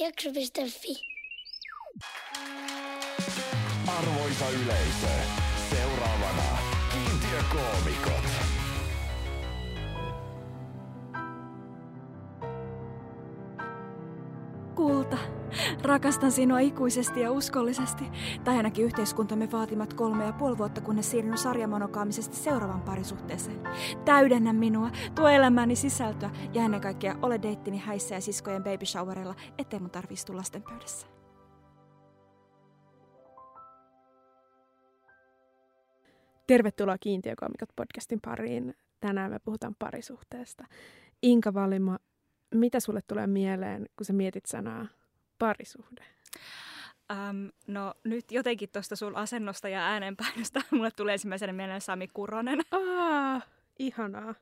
Jakso.fi. 0.00 0.94
Arvoisa 3.98 4.48
yleisö, 4.50 5.14
seuraavana 5.70 6.58
kiintiökoomikot. 6.92 8.37
Rakastan 15.88 16.32
sinua 16.32 16.58
ikuisesti 16.58 17.20
ja 17.20 17.32
uskollisesti. 17.32 18.04
Tai 18.44 18.56
ainakin 18.56 18.84
yhteiskuntamme 18.84 19.52
vaatimat 19.52 19.94
kolme 19.94 20.24
ja 20.24 20.32
puoli 20.32 20.58
vuotta, 20.58 20.80
kunnes 20.80 21.10
siirryn 21.10 21.38
sarjamonokaamisesti 21.38 22.36
seuraavan 22.36 22.82
parisuhteeseen. 22.82 23.60
Täydennä 24.04 24.52
minua, 24.52 24.90
tuo 25.14 25.28
elämäni 25.28 25.76
sisältöä 25.76 26.30
ja 26.54 26.62
ennen 26.62 26.80
kaikkea 26.80 27.16
ole 27.22 27.42
deittini 27.42 27.78
häissä 27.78 28.14
ja 28.14 28.20
siskojen 28.20 28.64
baby 28.64 28.86
showerilla, 28.86 29.34
ettei 29.58 29.80
mun 29.80 29.90
tarvi 29.90 30.14
istua 30.14 30.36
lasten 30.36 30.62
pöydässä. 30.62 31.06
Tervetuloa 36.46 36.98
Kiintiökoomikot 37.00 37.68
podcastin 37.76 38.18
pariin. 38.24 38.74
Tänään 39.00 39.30
me 39.30 39.38
puhutaan 39.38 39.74
parisuhteesta. 39.78 40.64
Inka 41.22 41.54
Valima, 41.54 41.98
mitä 42.54 42.80
sulle 42.80 43.00
tulee 43.06 43.26
mieleen, 43.26 43.86
kun 43.96 44.04
sä 44.04 44.12
mietit 44.12 44.46
sanaa 44.46 44.86
parisuhde? 45.38 46.04
Um, 47.12 47.50
no 47.66 47.94
nyt 48.04 48.32
jotenkin 48.32 48.68
tuosta 48.72 48.96
sun 48.96 49.16
asennosta 49.16 49.68
ja 49.68 49.80
äänenpainosta 49.86 50.60
mulle 50.70 50.90
tulee 50.90 51.12
ensimmäisenä 51.12 51.52
mieleen 51.52 51.80
Sami 51.80 52.08
Kuronen. 52.08 52.60
Aa, 52.70 53.40
ihanaa. 53.78 54.34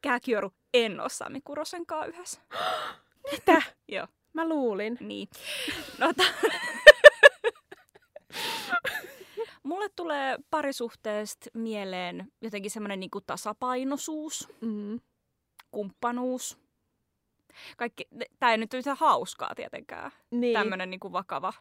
Kääkioru, 0.00 0.52
en 0.74 1.00
ole 1.00 1.08
Sami 1.08 1.40
Kurosen 1.40 1.86
kanssa 1.86 2.06
yhdessä. 2.08 2.40
Mitä? 3.32 3.62
Joo, 3.88 4.06
Mä 4.32 4.48
luulin. 4.48 4.96
niin. 5.00 5.28
No, 5.98 6.12
ta- 6.16 6.24
mulle 9.62 9.88
tulee 9.96 10.38
parisuhteesta 10.50 11.50
mieleen 11.54 12.32
jotenkin 12.40 12.70
semmoinen 12.70 13.00
niinku 13.00 13.20
tasapainoisuus, 13.20 14.48
Mm. 14.60 15.00
kumppanuus. 15.70 16.58
Kaikki, 17.76 18.08
tämä 18.38 18.52
ei 18.52 18.58
nyt 18.58 18.74
ole 18.74 18.96
hauskaa 18.98 19.54
tietenkään, 19.54 20.10
Niin. 20.30 20.54
tämmöinen 20.58 20.90
niinku 20.90 21.12
vakava 21.12 21.52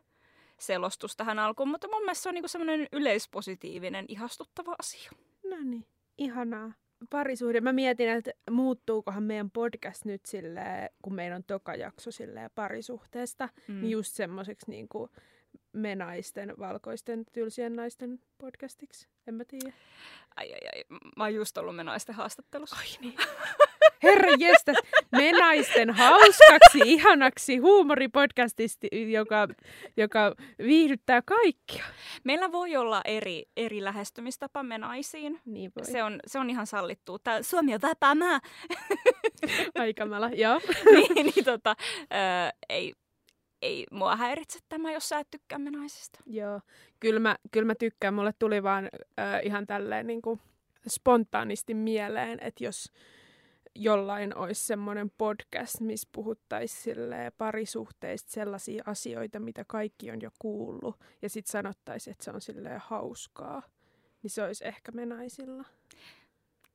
selostus 0.59 1.15
tähän 1.15 1.39
alkuun, 1.39 1.69
mutta 1.69 1.87
mun 1.87 2.01
mielestä 2.01 2.23
se 2.23 2.29
on 2.29 2.35
niinku 2.35 2.47
semmoinen 2.47 2.87
yleispositiivinen, 2.91 4.05
ihastuttava 4.07 4.75
asia. 4.79 5.11
No 5.49 5.57
niin, 5.63 5.85
ihanaa. 6.17 6.71
Parisuhde. 7.09 7.61
Mä 7.61 7.73
mietin, 7.73 8.09
että 8.09 8.31
muuttuukohan 8.51 9.23
meidän 9.23 9.51
podcast 9.51 10.05
nyt 10.05 10.25
silleen, 10.25 10.89
kun 11.01 11.13
meillä 11.15 11.35
on 11.35 11.43
toka 11.43 11.75
jakso 11.75 12.11
silleen 12.11 12.49
parisuhteesta, 12.55 13.49
mm. 13.67 13.81
niin 13.81 13.91
just 13.91 14.13
semmoiseksi 14.15 14.69
niin 14.71 14.87
kuin 14.89 15.11
me 15.73 15.95
naisten, 15.95 16.53
valkoisten, 16.59 17.25
tylsien 17.33 17.75
naisten 17.75 18.19
podcastiksi. 18.37 19.07
En 19.27 19.33
mä 19.33 19.45
tiedä. 19.45 19.73
Ai, 20.35 20.53
ai, 20.53 20.59
ai. 20.75 20.83
Mä 21.17 21.23
oon 21.23 21.35
just 21.35 21.57
ollut 21.57 21.75
me 21.75 21.83
naisten 21.83 22.15
haastattelussa. 22.15 22.75
Ai 22.75 22.85
niin. 23.01 23.15
Herra 24.03 24.31
jestas, 24.39 24.77
me 25.11 25.31
naisten 25.31 25.89
hauskaksi, 25.89 26.79
ihanaksi 26.85 27.57
huumoripodcastista, 27.57 28.87
joka, 29.11 29.47
joka 29.97 30.35
viihdyttää 30.57 31.21
kaikkia. 31.21 31.83
Meillä 32.23 32.51
voi 32.51 32.75
olla 32.75 33.01
eri, 33.05 33.45
eri 33.57 33.83
lähestymistapa 33.83 34.63
me 34.63 34.77
naisiin. 34.77 35.41
Niin 35.45 35.71
voi. 35.75 35.85
Se 35.85 36.03
on, 36.03 36.19
se 36.27 36.39
on 36.39 36.49
ihan 36.49 36.67
sallittua. 36.67 37.17
Tää, 37.23 37.41
Suomi 37.41 37.73
on 37.73 37.81
vapaa 37.81 38.15
maa. 38.25 38.39
Aikamalla, 39.75 40.29
joo. 40.29 40.61
niin, 40.95 41.25
niin 41.25 41.45
tota, 41.45 41.75
ö, 42.01 42.55
ei, 42.69 42.93
ei 43.61 43.85
mua 43.91 44.15
häiritse 44.15 44.59
tämä, 44.69 44.91
jos 44.91 45.09
sä 45.09 45.19
et 45.19 45.27
tykkää 45.31 45.59
me 45.59 45.71
naisista. 45.71 46.19
Joo, 46.25 46.61
kyllä 46.99 47.19
mä, 47.19 47.35
kyllä 47.51 47.65
mä 47.65 47.75
tykkään. 47.75 48.13
Mulle 48.13 48.33
tuli 48.39 48.63
vaan 48.63 48.89
äh, 49.19 49.39
ihan 49.43 49.67
tälleen 49.67 50.07
niin 50.07 50.21
kuin 50.21 50.39
spontaanisti 50.87 51.73
mieleen, 51.73 52.39
että 52.41 52.63
jos 52.63 52.91
jollain 53.77 54.37
olisi 54.37 54.65
semmoinen 54.65 55.11
podcast, 55.17 55.79
missä 55.79 56.09
puhuttaisiin 56.11 56.97
parisuhteista 57.37 58.31
sellaisia 58.31 58.83
asioita, 58.85 59.39
mitä 59.39 59.65
kaikki 59.67 60.11
on 60.11 60.21
jo 60.21 60.29
kuullut, 60.39 60.99
ja 61.21 61.29
sitten 61.29 61.51
sanottaisiin, 61.51 62.11
että 62.11 62.23
se 62.23 62.31
on 62.31 62.41
silleen 62.41 62.81
hauskaa, 62.83 63.61
niin 64.23 64.31
se 64.31 64.43
olisi 64.43 64.67
ehkä 64.67 64.91
me 64.91 65.05
naisilla. 65.05 65.63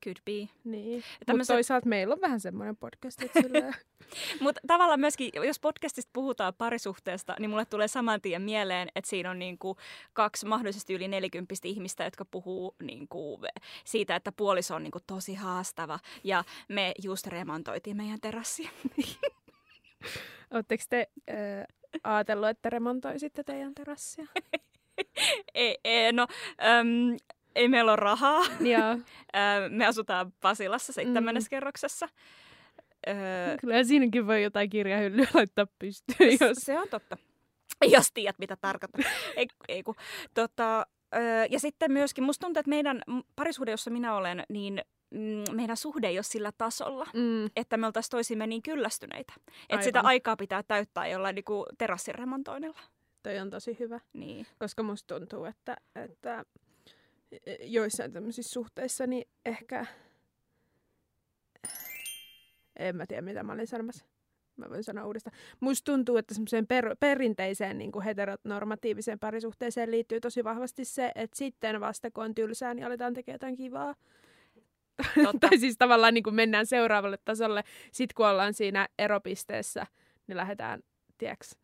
Could 0.03 0.17
be. 0.25 0.49
Niin. 0.63 0.95
Mutta 0.95 1.25
Tämmöset- 1.25 1.53
toisaalta 1.53 1.89
meillä 1.89 2.13
on 2.13 2.21
vähän 2.21 2.39
semmoinen 2.39 2.77
podcast, 2.77 3.21
että 3.23 3.39
Mutta 4.41 4.61
tavallaan 4.67 4.99
myöskin, 4.99 5.31
jos 5.33 5.59
podcastista 5.59 6.09
puhutaan 6.13 6.53
parisuhteesta, 6.57 7.35
niin 7.39 7.49
mulle 7.49 7.65
tulee 7.65 7.87
saman 7.87 8.21
tien 8.21 8.41
mieleen, 8.41 8.89
että 8.95 9.09
siinä 9.09 9.31
on 9.31 9.39
niinku 9.39 9.77
kaksi 10.13 10.45
mahdollisesti 10.45 10.93
yli 10.93 11.07
nelikymppistä 11.07 11.67
ihmistä, 11.67 12.03
jotka 12.03 12.25
puhuu 12.25 12.75
niinku 12.83 13.39
siitä, 13.85 14.15
että 14.15 14.31
puoliso 14.31 14.75
on 14.75 14.83
niinku 14.83 14.99
tosi 15.07 15.33
haastava. 15.33 15.99
Ja 16.23 16.43
me 16.69 16.91
just 17.03 17.27
remontoitiin 17.27 17.97
meidän 17.97 18.19
terassia. 18.21 18.69
Oletteko 20.51 20.83
te 20.89 21.07
äh, 21.29 21.35
ajatellut, 22.03 22.49
että 22.49 22.69
remontoisitte 22.69 23.43
teidän 23.43 23.73
terassia? 23.73 24.25
ei, 25.53 25.77
ei, 25.83 26.11
no, 26.13 26.27
äm, 26.63 27.17
ei 27.55 27.67
meillä 27.67 27.91
ole 27.91 27.95
rahaa. 27.95 28.41
Joo. 28.59 28.97
Me 29.69 29.85
asutaan 29.85 30.33
Pasilassa 30.41 30.93
seitsemännes 30.93 31.43
Mm. 31.43 31.49
kerroksessa. 31.49 32.09
Kyllä 33.61 33.83
siinäkin 33.83 34.27
voi 34.27 34.43
jotain 34.43 34.69
kirjahyllyä 34.69 35.25
laittaa 35.33 35.67
pystyyn, 35.79 36.37
jos... 36.41 36.57
Se 36.57 36.79
on 36.79 36.87
totta. 36.89 37.17
Jos 37.85 38.11
tiedät, 38.13 38.39
mitä 38.39 38.55
tarkoittaa. 38.61 39.11
ei, 39.35 39.47
ei 39.67 39.83
kun, 39.83 39.95
tota, 40.33 40.85
ja 41.49 41.59
sitten 41.59 41.91
myöskin, 41.91 42.23
musta 42.23 42.45
tuntuu, 42.45 42.59
että 42.59 42.69
meidän 42.69 43.01
parisuhde, 43.35 43.71
jossa 43.71 43.91
minä 43.91 44.15
olen, 44.15 44.43
niin 44.49 44.81
mm, 45.11 45.55
meidän 45.55 45.77
suhde 45.77 46.07
ei 46.07 46.17
ole 46.17 46.23
sillä 46.23 46.51
tasolla, 46.57 47.05
Mm, 47.13 47.45
että 47.55 47.77
me 47.77 47.85
oltaisiin 47.85 48.11
toisimme 48.11 48.47
niin 48.47 48.61
kyllästyneitä. 48.61 49.33
Että 49.69 49.83
sitä 49.83 50.01
aikaa 50.01 50.35
pitää 50.35 50.63
täyttää 50.63 51.07
jollain 51.07 51.35
niin 51.35 51.45
terassin 51.77 52.15
remontoinnilla. 52.15 52.79
toi 53.23 53.39
on 53.39 53.49
tosi 53.49 53.75
hyvä, 53.79 53.99
Niin. 54.13 54.47
koska 54.59 54.83
musta 54.83 55.15
tuntuu, 55.19 55.45
että, 55.45 55.77
että 55.95 56.45
joissain 57.59 58.13
tämmöisissä 58.13 58.53
suhteissa 58.53 59.07
niin 59.07 59.27
ehkä... 59.45 59.85
En 62.79 62.95
mä 62.95 63.05
tiedä, 63.05 63.21
mitä 63.21 63.43
mä 63.43 63.53
olin 63.53 63.67
sanomassa. 63.67 64.05
Mä 64.57 64.69
voin 64.69 64.83
sanoa 64.83 65.05
uudestaan. 65.05 65.37
Musta 65.59 65.91
tuntuu, 65.91 66.17
että 66.17 66.33
semmoiseen 66.33 66.67
per, 66.67 66.95
perinteiseen 66.99 67.77
niin 67.77 67.91
kuin 67.91 68.05
heteronormatiiviseen 68.05 69.19
parisuhteeseen 69.19 69.91
liittyy 69.91 70.19
tosi 70.19 70.43
vahvasti 70.43 70.85
se, 70.85 71.11
että 71.15 71.37
sitten 71.37 71.79
vasta 71.79 72.11
kun 72.11 72.23
on 72.23 72.35
tylsää, 72.35 72.73
niin 72.73 72.85
aletaan 72.85 73.13
tekemään 73.13 73.35
jotain 73.35 73.55
kivaa. 73.55 73.95
Totta. 75.23 75.39
tai 75.49 75.57
siis 75.57 75.77
tavallaan 75.77 76.13
niin 76.13 76.23
kuin 76.23 76.35
mennään 76.35 76.65
seuraavalle 76.65 77.17
tasolle. 77.25 77.63
Sitten 77.91 78.15
kun 78.15 78.27
ollaan 78.27 78.53
siinä 78.53 78.87
eropisteessä, 78.99 79.87
niin 80.27 80.37
lähdetään, 80.37 80.83
tiedäks, 81.17 81.55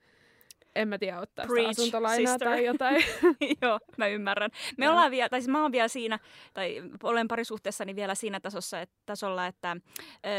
en 0.75 0.87
mä 0.87 0.97
tiedä, 0.97 1.19
ottaa 1.19 1.45
sitä 1.45 1.53
Preach, 1.53 1.69
asuntolainaa 1.69 2.33
sister. 2.33 2.47
tai 2.47 2.65
jotain. 2.65 3.03
Joo, 3.61 3.79
mä 3.97 4.07
ymmärrän. 4.07 4.51
Me 4.77 4.85
Joo. 4.85 4.91
ollaan 4.91 5.11
vielä, 5.11 5.29
tai 5.29 5.41
siis 5.41 5.49
mä 5.51 5.61
oon 5.61 5.71
vielä 5.71 5.87
siinä, 5.87 6.19
tai 6.53 6.83
olen 7.03 7.27
parisuhteessani 7.27 7.95
vielä 7.95 8.15
siinä 8.15 8.39
tasossa, 8.39 8.81
et, 8.81 8.89
tasolla, 9.05 9.47
että 9.47 9.77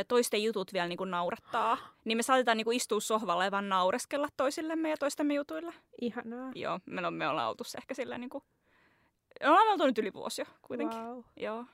toisten 0.08 0.42
jutut 0.42 0.72
vielä 0.72 0.88
niinku 0.88 1.04
naurattaa. 1.04 1.78
Niin 2.04 2.18
me 2.18 2.22
saatetaan 2.22 2.56
niinku 2.56 2.70
istua 2.70 3.00
sohvalla 3.00 3.44
ja 3.44 3.50
vaan 3.50 3.68
naureskella 3.68 4.28
toisillemme 4.36 4.91
ja 4.91 4.96
toistemme 4.96 5.34
jutuilla. 5.34 5.72
Ihanaa. 6.00 6.52
Joo, 6.54 6.80
me, 6.86 7.06
on, 7.06 7.14
me 7.14 7.28
ollaan 7.28 7.48
oltu 7.48 7.64
se 7.64 7.78
ehkä 7.78 7.94
silleen 7.94 8.20
niinku... 8.20 8.42
Me 9.41 9.48
ollaan 9.48 9.68
oltu 9.68 9.86
nyt 9.86 9.98
yli 9.98 10.12
vuosi 10.12 10.42
jo 10.42 10.47
kuitenkin. 10.62 10.98
Wow. 10.98 11.20
Joo. 11.36 11.64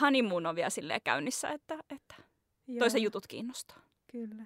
Honeymoon 0.00 0.46
on 0.46 0.56
vielä 0.56 0.70
silleen 0.70 1.00
käynnissä, 1.04 1.48
että, 1.48 1.78
että 1.90 2.14
toisen 2.78 3.02
jutut 3.02 3.26
kiinnostaa. 3.26 3.78
Kyllä. 4.12 4.44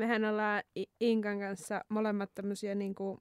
Mehän 0.00 0.24
ollaan 0.24 0.62
Inkan 1.00 1.38
kanssa 1.40 1.80
molemmat 1.88 2.30
tämmöisiä 2.34 2.74
niinku 2.74 3.20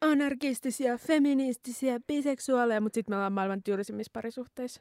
anarkistisia, 0.00 0.98
feministisiä, 0.98 2.00
biseksuaaleja, 2.06 2.80
mutta 2.80 2.94
sitten 2.94 3.12
me 3.12 3.16
ollaan 3.16 3.32
maailman 3.32 3.62
tylsimmissä 3.62 4.10
parisuhteissa. 4.12 4.80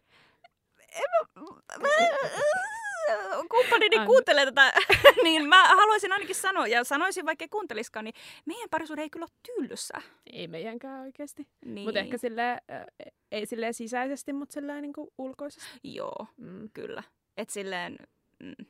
kumppanini 3.50 3.95
Anna. 3.95 4.06
kuuntelee 4.07 4.45
tätä, 4.45 4.74
niin 5.24 5.50
mä 5.50 5.68
haluaisin 5.68 6.12
ainakin 6.12 6.36
sanoa, 6.36 6.68
ja 6.68 6.83
sanoisin 6.83 7.25
vaikka 7.25 7.44
ei 7.44 7.50
kuunteliskaan, 7.50 8.06
niin 8.06 8.15
meidän 8.45 8.69
parisuhde 8.69 9.01
ei 9.01 9.09
kyllä 9.09 9.25
ole 9.31 9.39
tylsä. 9.68 10.01
Ei 10.33 10.47
meidänkään 10.47 11.01
oikeasti. 11.01 11.47
Niin. 11.65 11.86
Mutta 11.86 12.00
ehkä 12.00 12.18
silleen, 12.18 12.57
äh, 12.71 12.86
ei 13.31 13.45
silleen 13.45 13.74
sisäisesti, 13.74 14.33
mutta 14.33 14.53
silleen 14.53 14.81
niinku 14.81 15.13
ulkoisesti. 15.18 15.69
Joo, 15.83 16.27
Mm. 16.38 16.69
kyllä. 16.74 17.03
Et 17.38 17.50
silleen, 17.50 17.97
mm, 18.44 18.65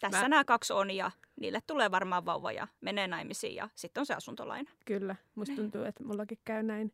tässä 0.00 0.18
Mä- 0.18 0.22
Mä... 0.24 0.28
nämä 0.28 0.44
kaksi 0.44 0.72
on 0.72 0.90
ja 0.90 1.10
niille 1.40 1.60
tulee 1.66 1.90
varmaan 1.90 2.24
vauva 2.26 2.52
ja 2.52 2.68
menee 2.80 3.06
naimisiin 3.08 3.54
ja 3.54 3.68
sitten 3.74 4.00
on 4.00 4.06
se 4.06 4.14
asuntolaina. 4.14 4.70
Kyllä. 4.84 5.16
Musta 5.34 5.52
Niin. 5.52 5.56
tuntuu, 5.62 5.82
että 5.84 6.04
mullakin 6.04 6.38
käy 6.44 6.62
näin 6.62 6.92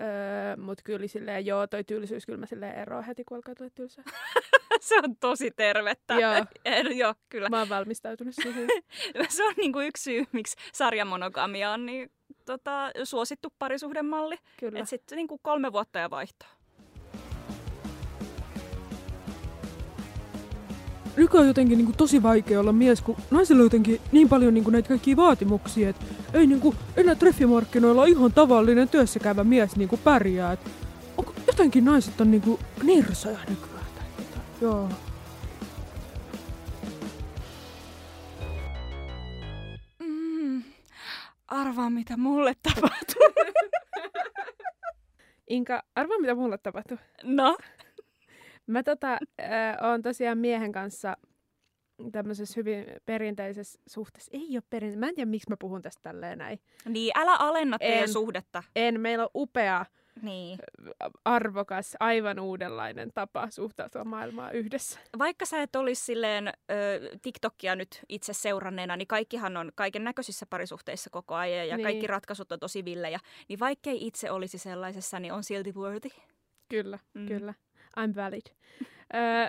Öö, 0.00 0.56
Mutta 0.56 0.82
kyllä 0.84 1.06
silleen, 1.06 1.46
joo, 1.46 1.66
toi 1.66 1.84
tylsyys 1.84 2.26
kyllä 2.26 2.38
mä 2.38 2.46
silleen 2.46 2.74
eroa 2.78 3.02
heti, 3.02 3.24
kun 3.24 3.36
alkaa 3.36 3.54
tulla 3.54 3.70
tylsää. 3.74 4.04
se 4.80 4.98
on 4.98 5.16
tosi 5.16 5.50
tervettä. 5.50 6.14
Joo. 6.14 6.32
En- 6.64 6.98
joo, 6.98 7.14
kyllä. 7.28 7.48
Mä 7.48 7.58
oon 7.58 7.68
valmistautunut 7.68 8.34
siihen. 8.34 8.68
Se 9.28 9.44
on 9.44 9.54
niinku 9.56 9.80
yksi 9.80 10.02
syy, 10.02 10.24
miksi 10.32 10.56
sarjamonogamia 10.72 11.70
on 11.70 11.86
niin 11.86 12.10
tota, 12.44 12.90
suosittu 13.04 13.52
parisuhdemalli. 13.58 14.36
Kyllä. 14.60 14.78
Että 14.78 14.90
sitten 14.90 15.16
niinku 15.16 15.38
kolme 15.42 15.72
vuotta 15.72 15.98
ja 15.98 16.10
vaihtaa. 16.10 16.48
Nykyään 21.16 21.42
on 21.42 21.48
jotenkin 21.48 21.78
niin 21.78 21.86
kuin, 21.86 21.96
tosi 21.96 22.22
vaikea 22.22 22.60
olla 22.60 22.72
mies, 22.72 23.00
kun 23.00 23.16
naisilla 23.30 23.60
on 23.60 23.66
jotenkin 23.66 24.00
niin 24.12 24.28
paljon 24.28 24.54
niin 24.54 24.64
kuin, 24.64 24.72
näitä 24.72 24.88
kaikkia 24.88 25.16
vaatimuksia, 25.16 25.88
että 25.88 26.04
ei 26.32 26.46
niin 26.46 26.60
kuin, 26.60 26.76
enää 26.96 27.14
treffimarkkinoilla 27.14 28.04
ihan 28.04 28.32
tavallinen 28.32 28.88
työssäkäyvä 28.88 29.44
mies 29.44 29.76
niin 29.76 29.88
kuin, 29.88 30.00
pärjää. 30.04 30.52
Et, 30.52 30.60
onko 31.16 31.34
jotenkin 31.46 31.84
naiset 31.84 32.20
on 32.20 32.30
niin 32.30 32.42
kuin, 32.42 32.60
nirsoja 32.82 33.38
nykyään. 33.48 33.86
tai 33.94 34.04
jotain. 34.18 34.42
Joo. 34.60 34.88
Mm, 39.98 40.62
arvaa, 41.48 41.90
mitä 41.90 42.16
mulle 42.16 42.54
tapahtuu. 42.62 43.22
Inka, 45.48 45.82
arvaa 45.94 46.18
mitä 46.18 46.34
mulle 46.34 46.58
tapahtui. 46.58 46.98
No? 47.22 47.56
Mä 48.66 48.82
tota, 48.82 49.12
äh, 49.40 49.76
oon 49.90 50.02
tosiaan 50.02 50.38
miehen 50.38 50.72
kanssa 50.72 51.16
tämmöisessä 52.12 52.54
hyvin 52.56 52.86
perinteisessä 53.06 53.80
suhteessa. 53.86 54.30
Ei 54.34 54.48
ole 54.56 54.62
perinteisessä. 54.70 55.00
Mä 55.00 55.08
en 55.08 55.14
tiedä, 55.14 55.30
miksi 55.30 55.50
mä 55.50 55.56
puhun 55.60 55.82
tästä 55.82 56.00
tälleen 56.02 56.38
näin. 56.38 56.60
Niin, 56.88 57.12
älä 57.14 57.36
alenna 57.36 57.78
teidän 57.78 58.02
En. 58.02 58.08
suhdetta. 58.12 58.62
En, 58.76 59.00
meillä 59.00 59.24
on 59.24 59.30
upea, 59.34 59.86
Niin. 60.22 60.58
arvokas, 61.24 61.96
aivan 62.00 62.38
uudenlainen 62.40 63.10
tapa 63.14 63.50
suhtautua 63.50 64.04
maailmaan 64.04 64.54
yhdessä. 64.54 65.00
Vaikka 65.18 65.46
sä 65.46 65.62
et 65.62 65.76
olisi 65.76 66.04
silleen 66.04 66.48
ö, 66.48 66.52
TikTokia 67.22 67.76
nyt 67.76 68.00
itse 68.08 68.32
seuranneena, 68.32 68.96
niin 68.96 69.08
kaikkihan 69.08 69.56
on 69.56 69.72
kaiken 69.74 70.04
näköisissä 70.04 70.46
parisuhteissa 70.50 71.10
koko 71.10 71.34
ajan 71.34 71.68
ja 71.68 71.76
Niin. 71.76 71.84
kaikki 71.84 72.06
ratkaisut 72.06 72.52
on 72.52 72.60
tosi 72.60 72.84
villejä. 72.84 73.18
Niin 73.48 73.60
vaikkei 73.60 74.06
itse 74.06 74.30
olisi 74.30 74.58
sellaisessa, 74.58 75.20
niin 75.20 75.32
on 75.32 75.44
silti 75.44 75.72
worthy. 75.72 76.10
Kyllä. 76.68 76.98
Mm. 77.14 77.26
kyllä. 77.26 77.54
I'm 78.00 78.16
valid. 78.16 78.46
Ö, 79.14 79.48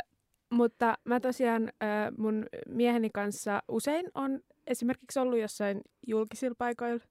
mutta 0.49 0.97
mä 1.03 1.19
tosiaan 1.19 1.63
ö, 1.63 1.85
mun 2.17 2.45
mieheni 2.67 3.09
kanssa 3.13 3.61
usein 3.67 4.05
on 4.15 4.39
esimerkiksi 4.67 5.19
ollut 5.19 5.39
jossain 5.39 5.81
julkisilla 6.07 6.55
paikoilla 6.57 7.03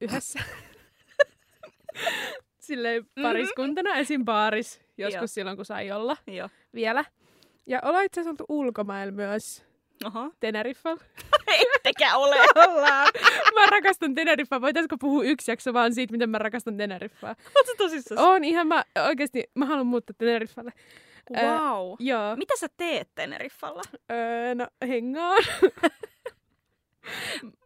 yhdessä. 0.00 0.38
Silleen 2.58 3.06
pariskuntana, 3.22 3.94
esim. 3.94 4.24
baaris, 4.24 4.80
joskus 4.98 5.20
Joo. 5.20 5.26
silloin 5.26 5.56
kun 5.56 5.64
sai 5.64 5.90
olla 5.90 6.16
Joo. 6.26 6.48
vielä. 6.74 7.04
Ja 7.66 7.80
ollaan 7.84 8.04
itse 8.04 8.20
asiassa 8.20 8.30
oltu 8.30 8.44
ulkomailla 8.48 9.12
myös 9.12 9.64
Oho. 10.04 10.30
Teneriffalla. 10.40 11.02
Ettekä 11.74 12.16
ole. 12.22 12.36
Ollaan. 12.54 13.08
Mä 13.54 13.66
rakastan 13.66 14.14
Teneriffaa. 14.14 14.60
Voitaisko 14.60 14.96
puhua 15.00 15.22
yksi 15.24 15.50
jakso 15.50 15.72
vaan 15.72 15.94
siitä, 15.94 16.12
miten 16.12 16.30
mä 16.30 16.38
rakastan 16.38 16.76
Teneriffaa? 16.76 17.36
Oletko 17.56 17.74
tosissaan? 17.78 18.20
On 18.28 18.44
ihan 18.44 18.66
mä 18.66 18.84
oikeasti, 19.06 19.50
mä 19.54 19.66
haluan 19.66 19.86
muuttaa 19.86 20.14
Teneriffalle. 20.18 20.72
Wow. 21.36 21.94
Joo. 21.98 22.36
Mitä 22.36 22.54
sä 22.60 22.66
teet 22.76 23.08
Teneriffalla? 23.14 23.82
Öö, 24.12 24.54
no, 24.54 24.66
hengaan. 24.88 25.42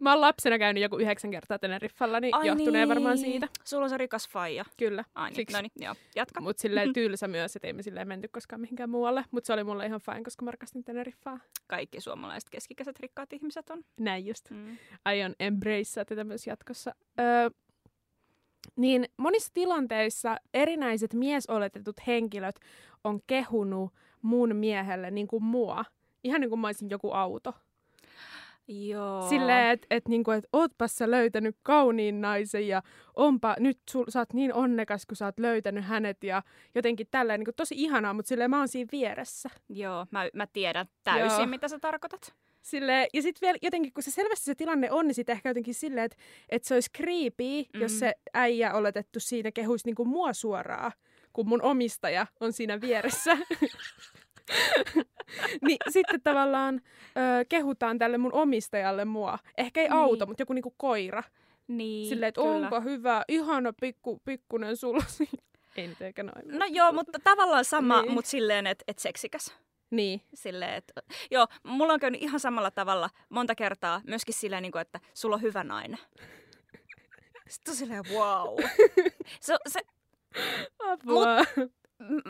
Mä 0.00 0.11
oon 0.11 0.21
lapsena 0.21 0.59
käynyt 0.59 0.83
joku 0.83 0.97
yhdeksän 0.97 1.31
kertaa 1.31 1.59
Teneriffalla, 1.59 2.21
niin 2.21 2.35
Ai 2.35 2.47
johtuneen 2.47 2.89
varmaan 2.89 3.15
niin. 3.15 3.31
siitä. 3.33 3.49
Sulla 3.65 3.85
on 3.85 3.91
se 3.91 3.99
rikas 3.99 4.29
faija. 4.29 4.65
Kyllä. 4.77 5.05
Ai 5.15 5.31
niin, 5.31 5.37
Siksi. 5.37 5.56
no 5.56 5.62
niin, 5.62 5.73
joo. 5.77 5.94
Jatka. 6.17 6.41
Mut 6.41 6.59
silleen 6.59 6.93
tylsä 6.99 7.29
myös, 7.29 7.56
että 7.56 7.67
ei 7.67 7.73
me 7.73 7.83
silleen 7.83 8.09
menty 8.09 8.29
koskaan 8.29 8.61
mihinkään 8.61 8.91
muualle. 8.91 9.25
Mut 9.31 9.44
se 9.44 9.53
oli 9.53 9.65
mulle 9.65 9.87
ihan 9.87 10.00
fine, 10.00 10.23
koska 10.23 10.44
mä 10.44 10.50
rakastin 10.50 10.85
Teneriffaa. 10.85 11.39
Kaikki 11.67 12.00
suomalaiset 12.00 12.50
keskikäiset 12.50 13.00
rikkaat 13.00 13.33
ihmiset 13.33 13.71
on. 13.71 13.83
Näin 14.00 14.27
just. 14.27 14.50
Mm. 14.50 14.77
Aion 15.05 15.35
embracea 15.41 16.05
tätä 16.05 16.25
myös 16.25 16.47
jatkossa. 16.47 16.94
Öö, 17.21 17.50
niin 18.77 19.05
monissa 19.17 19.50
tilanteissa 19.55 20.37
erinäiset 20.55 21.15
miesoletetut 21.15 21.97
henkilöt 22.06 22.56
on 23.05 23.21
kehunut 23.27 23.93
mun 24.23 24.56
miehelle 24.56 25.11
niin 25.11 25.29
kuin 25.29 25.44
mua. 25.44 25.85
Ihan 26.25 26.41
niin 26.41 26.49
kuin 26.49 26.61
mä 26.61 26.69
olisin 26.69 26.91
joku 26.91 27.12
auto. 27.12 27.55
Joo. 28.69 29.29
Silleen, 29.29 29.70
että 29.70 29.87
et, 29.91 30.09
niinku, 30.09 30.31
et 30.31 30.44
ootpas 30.53 30.97
sä 30.97 31.11
löytänyt 31.11 31.56
kauniin 31.62 32.20
naisen 32.20 32.69
ja 32.69 32.82
onpa, 33.17 33.56
nyt 33.59 33.79
sul, 33.91 34.05
sä 34.09 34.19
oot 34.19 34.32
niin 34.32 34.55
onnekas, 34.55 35.06
kun 35.06 35.17
sä 35.17 35.25
oot 35.25 35.38
löytänyt 35.38 35.85
hänet 35.85 36.25
ja 36.25 36.43
jotenkin 36.75 37.06
tälleen 37.11 37.41
niinku, 37.41 37.53
tosi 37.56 37.75
ihanaa, 37.79 38.12
mutta 38.14 38.29
silleen 38.29 38.50
mä 38.50 38.59
oon 38.59 38.69
siinä 38.69 38.88
vieressä. 38.93 39.50
Joo, 39.69 40.06
mä, 40.11 40.29
mä 40.35 40.47
tiedän 40.53 40.87
täysin, 41.05 41.38
Joo. 41.38 41.47
mitä 41.47 41.69
sä 41.69 41.79
tarkoitat. 41.79 42.35
Silleen, 42.62 43.06
ja 43.14 43.23
sitten 43.23 43.47
vielä 43.47 43.59
jotenkin, 43.62 43.93
kun 43.93 44.03
se 44.03 44.11
selvästi 44.11 44.44
se 44.44 44.55
tilanne 44.55 44.91
on, 44.93 45.06
niin 45.06 45.15
sitten 45.15 45.32
ehkä 45.32 45.49
jotenkin 45.50 45.75
silleen, 45.75 46.05
että 46.05 46.17
et 46.49 46.65
se 46.65 46.75
olisi 46.75 46.91
creepy, 46.97 47.62
mm. 47.75 47.81
jos 47.81 47.93
Mm. 47.93 47.99
se 47.99 48.15
äijä 48.35 48.75
oletettu 48.75 49.20
siinä 49.20 49.53
kehuisi 49.53 49.87
niinku 49.88 50.05
mua 50.05 50.32
suoraan, 50.32 50.93
kun 51.32 51.49
mun 51.49 51.62
omistaja 51.62 52.26
on 52.41 52.53
siinä 52.53 52.81
vieressä. 52.81 53.37
niin 55.67 55.79
sitten 55.89 56.23
tavallaan 56.23 56.81
ö, 57.06 57.44
kehutaan 57.49 57.99
tälle 57.99 58.19
mun 58.19 58.33
omistajalle 58.35 59.05
mua. 59.05 59.39
Ehkä 59.59 59.81
ei 59.81 59.89
Niin. 59.89 59.99
auto, 59.99 60.27
mutta 60.27 60.43
joku 60.43 60.53
niinku 60.53 60.75
koira. 60.77 61.23
Niin, 61.69 62.09
Silleen, 62.09 62.29
että 62.29 62.41
onpa 62.41 62.81
hyvä, 62.81 63.25
ihana 63.29 63.73
pikku, 63.81 64.21
pikkunen 64.25 64.77
sulla. 64.77 65.05
ei 65.77 65.87
nyt 65.87 66.03
eikä 66.03 66.23
noin. 66.23 66.59
No 66.59 66.67
joo, 66.71 66.93
mutta 66.93 67.19
tavallaan 67.25 67.65
sama, 67.65 68.03
Niin. 68.03 68.12
mutta 68.15 68.31
silleen, 68.31 68.67
että 68.67 68.85
et 68.89 68.99
seksikäs. 68.99 69.55
Niin, 69.91 70.21
Silleen, 70.35 70.75
että, 70.75 70.93
joo, 71.31 71.47
mulla 71.62 71.93
on 71.93 72.00
käynyt 72.00 72.23
ihan 72.23 72.41
samalla 72.41 72.71
tavalla 72.71 73.11
monta 73.29 73.55
kertaa 73.55 74.00
myöskin 74.06 74.35
silleen, 74.35 74.62
niin 74.62 74.73
kuin, 74.73 74.81
että 74.83 75.00
sulla 75.15 75.37
on 75.37 75.43
hyvä 75.43 75.65
nainen. 75.65 75.99
Sitten 77.49 77.73
on 77.73 77.77
silleen, 77.77 78.05
wow. 78.15 78.59
Se, 79.41 79.56
se, 79.69 79.81
apua. 80.79 81.43
m- 81.43 81.69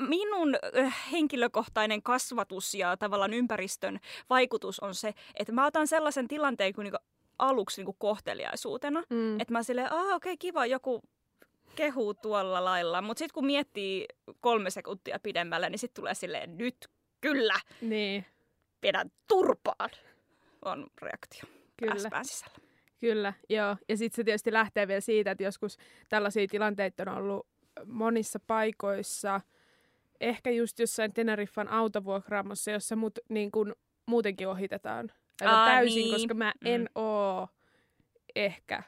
minun 0.09 0.57
äh, 0.79 0.97
henkilökohtainen 1.13 2.03
kasvatus 2.03 2.75
ja 2.75 2.97
tavallaan 2.97 3.33
ympäristön 3.33 4.01
vaikutus 4.31 4.81
on 4.81 4.95
se, 4.95 5.15
että 5.35 5.53
mä 5.53 5.67
otan 5.67 5.87
sellaisen 5.87 6.29
tilanteen 6.29 6.73
kuin, 6.73 6.85
niin 6.85 6.93
kuin 6.93 7.07
aluksi 7.39 7.81
niin 7.81 7.87
kuin 7.87 7.97
kohteliaisuutena. 7.99 9.03
Mm. 9.11 9.41
Että 9.41 9.53
mä 9.53 9.63
silleen, 9.63 9.93
aah 9.93 10.07
okei, 10.07 10.15
okay, 10.15 10.37
kiva, 10.37 10.67
joku 10.67 11.03
kehuu 11.75 12.15
tuolla 12.15 12.65
lailla. 12.65 13.03
Mutta 13.03 13.19
sitten 13.19 13.35
kun 13.35 13.47
miettii 13.47 14.07
kolme 14.41 14.71
sekuntia 14.71 15.19
pidemmälle, 15.23 15.71
niin 15.71 15.79
sitten 15.79 16.03
tulee 16.03 16.15
silleen, 16.15 16.59
nyt 16.59 16.77
kyllä, 17.21 17.61
Niin, 17.81 18.27
pidän 18.81 19.11
turpaan. 19.29 19.91
On 20.65 20.87
reaktio 21.03 21.43
kyllä. 21.77 22.11
pään 22.11 22.25
sisällä. 22.25 22.57
Kyllä, 23.01 23.33
joo. 23.49 23.77
Ja 23.89 23.97
sitten 23.97 24.17
se 24.17 24.25
tietysti 24.25 24.53
lähtee 24.53 24.89
vielä 24.89 25.01
siitä, 25.01 25.31
että 25.31 25.45
joskus 25.45 25.79
tällaisia 26.09 26.47
tilanteita 26.47 27.03
on 27.03 27.09
ollut 27.09 27.47
monissa 27.87 28.41
paikoissa. 28.47 29.41
Ehkä 30.23 30.51
just 30.51 30.79
jossain 30.79 31.13
Teneriffan 31.15 31.69
autovuokraamossa, 31.69 32.71
jossa 32.71 32.97
mut 32.97 33.19
niin 33.29 33.51
kun, 33.51 33.75
muutenkin 34.07 34.49
ohitetaan 34.49 35.13
Aa, 35.45 35.67
täysin, 35.67 35.95
niin. 36.03 36.13
koska 36.13 36.35
mä 36.35 36.53
Mm. 36.61 36.67
en 36.67 36.89
oo 36.95 37.49
ehkä 38.37 38.83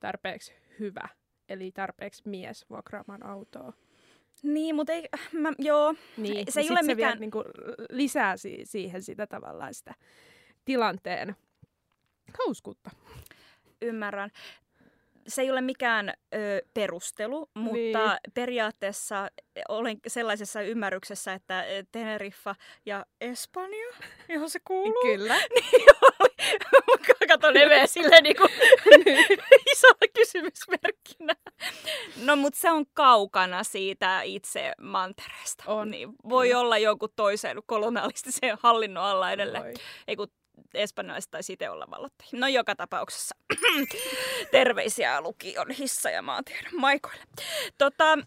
tarpeeksi 0.00 0.52
hyvä. 0.78 1.08
Eli 1.48 1.72
tarpeeksi 1.72 2.22
mies 2.28 2.66
vuokraamaan 2.70 3.26
autoa. 3.26 3.72
Niin, 4.42 4.74
mutta 4.74 4.92
ei, 4.92 5.08
mä, 5.32 5.52
joo, 5.58 5.94
Niin, 6.16 6.52
Se 6.52 6.60
ei 6.60 6.70
ole 6.70 6.78
se 6.82 6.86
vielä 6.86 6.96
mikään- 6.96 7.20
niinku 7.20 7.44
lisää 7.90 8.36
si- 8.36 8.60
siihen 8.64 9.02
sitä 9.02 9.26
tavallaan 9.26 9.74
sitä 9.74 9.94
tilanteen 10.64 11.36
hauskuutta. 12.38 12.90
ymmärrän. 13.82 14.30
Se 15.28 15.42
ei 15.42 15.50
ole 15.50 15.60
mikään 15.60 16.08
ö, 16.34 16.62
perustelu, 16.74 17.50
mutta 17.54 17.72
Niin. 17.74 17.94
periaatteessa 18.34 19.28
olen 19.68 19.98
sellaisessa 20.06 20.62
ymmärryksessä, 20.62 21.32
että 21.32 21.64
Teneriffa 21.92 22.54
ja 22.86 23.06
Espanja, 23.20 23.86
johon 24.28 24.50
se 24.50 24.58
kuuluu, 24.64 25.02
Kyllä. 25.02 25.36
niin 25.54 25.86
oli, 26.20 27.28
kato 27.28 27.50
Neve 27.50 27.86
silleen 27.86 28.22
niin 28.22 28.36
kuin 28.36 28.50
isolla 29.72 30.08
kysymysmerkkinä. 30.14 31.34
No 32.24 32.36
mutta 32.36 32.58
se 32.60 32.70
on 32.70 32.84
kaukana 32.94 33.64
siitä 33.64 34.22
itse 34.22 34.72
mantereesta. 34.80 35.64
On. 35.66 35.90
Niin 35.90 36.08
voi 36.28 36.46
Kyllä. 36.48 36.60
olla 36.60 36.78
jonkun 36.78 37.08
toisen 37.16 37.58
kolonialistisen 37.66 38.58
hallinnon 38.60 39.04
alla 39.04 39.32
edelleen. 39.32 39.64
Voi. 39.64 39.74
Ei 40.08 40.16
kun 40.16 40.28
espanjalaiset 40.74 41.30
taisi 41.30 41.52
itse 41.52 41.70
olla 41.70 41.86
valottajia. 41.90 42.30
No 42.32 42.46
joka 42.46 42.76
tapauksessa. 42.76 43.34
Terveisiä 44.50 45.20
lukion 45.20 45.70
hissa 45.70 46.10
ja 46.10 46.22
maantiedon 46.22 46.80
maikoille. 46.80 47.24
Tota, 47.78 48.18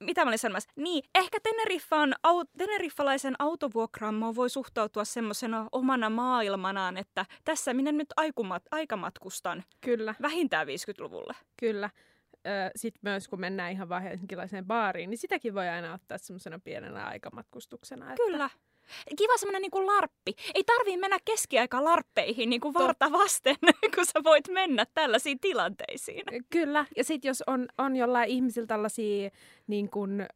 mitä 0.00 0.24
mä 0.24 0.28
olin 0.28 0.38
sanomassa? 0.38 0.70
Niin, 0.76 1.04
ehkä 1.14 1.38
Teneriffan, 1.42 2.14
au, 2.22 2.44
teneriffalaisen 2.58 3.34
autovuokraamoon 3.38 4.36
voi 4.36 4.50
suhtautua 4.50 5.04
semmoisena 5.04 5.68
omana 5.72 6.10
maailmanaan, 6.10 6.96
että 6.96 7.26
tässä 7.44 7.74
minä 7.74 7.92
nyt 7.92 8.08
aikumat, 8.16 8.62
aikamatkustan 8.70 9.64
Kyllä, 9.80 10.14
vähintään 10.22 10.66
50-luvulle. 10.66 11.34
kyllä. 11.60 11.90
sitten 12.76 13.00
myös 13.02 13.28
kun 13.28 13.40
mennään 13.40 13.72
ihan 13.72 13.88
vaan 13.88 14.02
baariin, 14.64 15.10
niin 15.10 15.18
sitäkin 15.18 15.54
voi 15.54 15.68
aina 15.68 15.94
ottaa 15.94 16.18
semmoisena 16.18 16.58
pienenä 16.58 17.06
aikamatkustuksena. 17.06 18.04
Että... 18.04 18.24
Kyllä. 18.26 18.50
Kiva 19.18 19.36
semmoinen 19.36 19.62
niinku 19.62 19.86
larppi. 19.86 20.32
Ei 20.54 20.64
tarvii 20.64 20.96
mennä 20.96 21.18
keskiaika 21.24 21.84
larppeihin 21.84 22.50
niinku 22.50 22.74
varta 22.74 23.12
vasten, 23.12 23.56
kun 23.94 24.06
sä 24.06 24.24
voit 24.24 24.48
mennä 24.48 24.84
tällaisiin 24.94 25.40
tilanteisiin. 25.40 26.22
Kyllä, 26.50 26.86
ja 26.96 27.04
sitten 27.04 27.28
jos 27.28 27.42
on, 27.46 27.66
on 27.78 27.96
jollain 27.96 28.28
ihmisillä 28.30 28.66
tällaisia 28.66 29.30
niin 29.66 29.90
kun, 29.90 30.20
ö, 30.20 30.26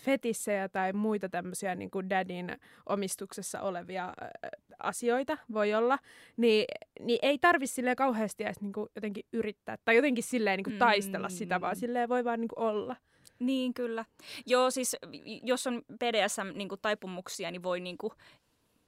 fetissejä 0.00 0.68
tai 0.68 0.92
muita 0.92 1.28
tämmöisiä 1.28 1.74
niin 1.74 1.90
kuin 1.90 2.10
dadin 2.10 2.56
omistuksessa 2.88 3.60
olevia 3.60 4.08
ö, 4.22 4.48
asioita, 4.78 5.38
voi 5.52 5.74
olla, 5.74 5.98
niin, 6.36 6.64
niin 7.00 7.18
ei 7.22 7.38
tarvi 7.38 7.66
silleen 7.66 7.96
kauheasti 7.96 8.44
edes 8.44 8.60
niin 8.60 8.72
kuin 8.72 8.88
jotenkin 8.94 9.24
yrittää 9.32 9.76
tai 9.84 9.96
jotenkin 9.96 10.24
silleen 10.24 10.56
niin 10.56 10.64
kuin 10.64 10.78
taistella 10.78 11.28
Mm. 11.28 11.32
sitä, 11.34 11.60
vaan 11.60 11.76
silleen 11.76 12.08
voi 12.08 12.24
vaan 12.24 12.40
niin 12.40 12.48
kuin 12.48 12.64
olla. 12.68 12.96
Niin, 13.38 13.74
kyllä. 13.74 14.04
Joo, 14.46 14.70
siis 14.70 14.96
jos 15.42 15.66
on 15.66 15.82
BDSM 15.98 16.46
niin 16.58 16.68
taipumuksia, 16.82 17.50
niin 17.50 17.62
voi 17.62 17.80
niin 17.80 17.98
kuin 17.98 18.12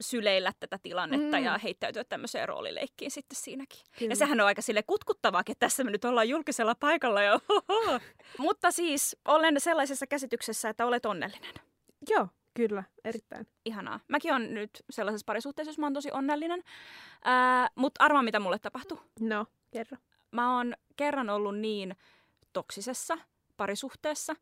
syleillä 0.01 0.53
tätä 0.61 0.79
tilannetta 0.83 1.37
Mm. 1.39 1.45
ja 1.45 1.59
heittäytyä 1.59 2.05
tämmöiseen 2.05 2.49
roolileikkiin 2.49 3.11
sitten 3.11 3.37
siinäkin. 3.37 3.79
Kyllä. 3.99 4.13
Ja 4.13 4.17
sehän 4.17 4.41
on 4.41 4.47
aika 4.47 4.63
sille 4.63 4.83
kutkuttavaakin, 4.83 5.53
että 5.53 5.67
tässä 5.67 5.85
me 5.85 5.91
nyt 5.91 6.05
ollaan 6.05 6.29
julkisella 6.29 6.75
paikalla 6.75 7.23
ja. 7.23 7.41
Mutta 8.39 8.71
siis 8.71 9.17
olen 9.25 9.61
sellaisessa 9.61 10.07
käsityksessä, 10.07 10.69
että 10.69 10.87
olet 10.87 11.07
onnellinen. 11.07 11.55
Joo, 12.09 12.29
kyllä, 12.55 12.85
erittäin. 13.05 13.47
Ihanaa. 13.65 14.01
Mäkin 14.09 14.33
on 14.35 14.55
nyt 14.55 14.71
sellaisessa 14.91 15.25
parisuhteessa, 15.27 15.69
jos 15.71 15.79
mä 15.79 15.87
oon 15.87 15.95
tosi 15.95 16.11
onnellinen. 16.13 16.63
Ää, 17.25 17.69
Mutta 17.75 18.05
arvaa, 18.05 18.23
mitä 18.23 18.41
mulle 18.41 18.59
tapahtui. 18.59 18.99
No, 19.21 19.47
kerro. 19.71 19.97
Mä 20.31 20.57
oon 20.57 20.75
kerran 20.97 21.31
ollut 21.31 21.59
niin 21.59 21.97
toksisessa 22.53 23.19
parisuhteessa, 23.57 24.35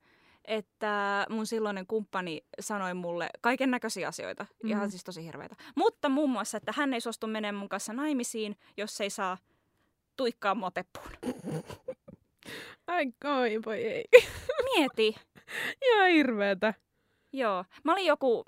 että 0.45 1.27
mun 1.29 1.47
silloinen 1.47 1.87
kumppani 1.87 2.45
sanoi 2.61 2.95
mulle 2.95 3.31
kaiken 3.41 3.71
näköisiä 3.71 4.09
asioita, 4.09 4.47
mm. 4.63 4.71
ihan 4.71 4.91
siis 4.91 5.05
tosi 5.05 5.25
hirveitä. 5.25 5.57
Mutta 5.77 6.09
muun 6.09 6.31
muassa, 6.31 6.57
että 6.57 6.73
hän 6.77 6.95
ei 6.95 7.01
suostu 7.01 7.27
menemään 7.27 7.59
mun 7.61 7.69
kanssa 7.69 7.93
naimisiin, 7.93 8.57
jos 8.77 9.01
ei 9.01 9.11
saa 9.11 9.39
tuikkaa 10.17 10.55
mua 10.55 10.71
peppuun. 10.71 11.11
Ai 12.87 13.13
oi, 13.25 13.61
voi 13.67 13.85
ei. 13.85 14.05
Mieti. 14.65 15.17
Ihan 15.83 16.11
hirveetä. 16.11 16.75
Joo. 17.33 17.65
Mä 17.85 17.93
olin 17.93 18.07
joku, 18.07 18.45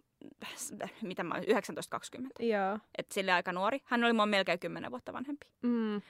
mitä 1.02 1.22
mä 1.22 1.34
olin, 1.34 1.56
19-20. 2.40 2.46
Joo. 2.46 2.78
Että 2.98 3.14
sille 3.14 3.32
aika 3.32 3.52
nuori. 3.52 3.80
Hän 3.84 4.04
oli 4.04 4.12
mua 4.12 4.26
melkein 4.26 4.58
10 4.58 4.90
vuotta 4.90 5.12
vanhempi. 5.12 5.46
Mm. 5.62 6.02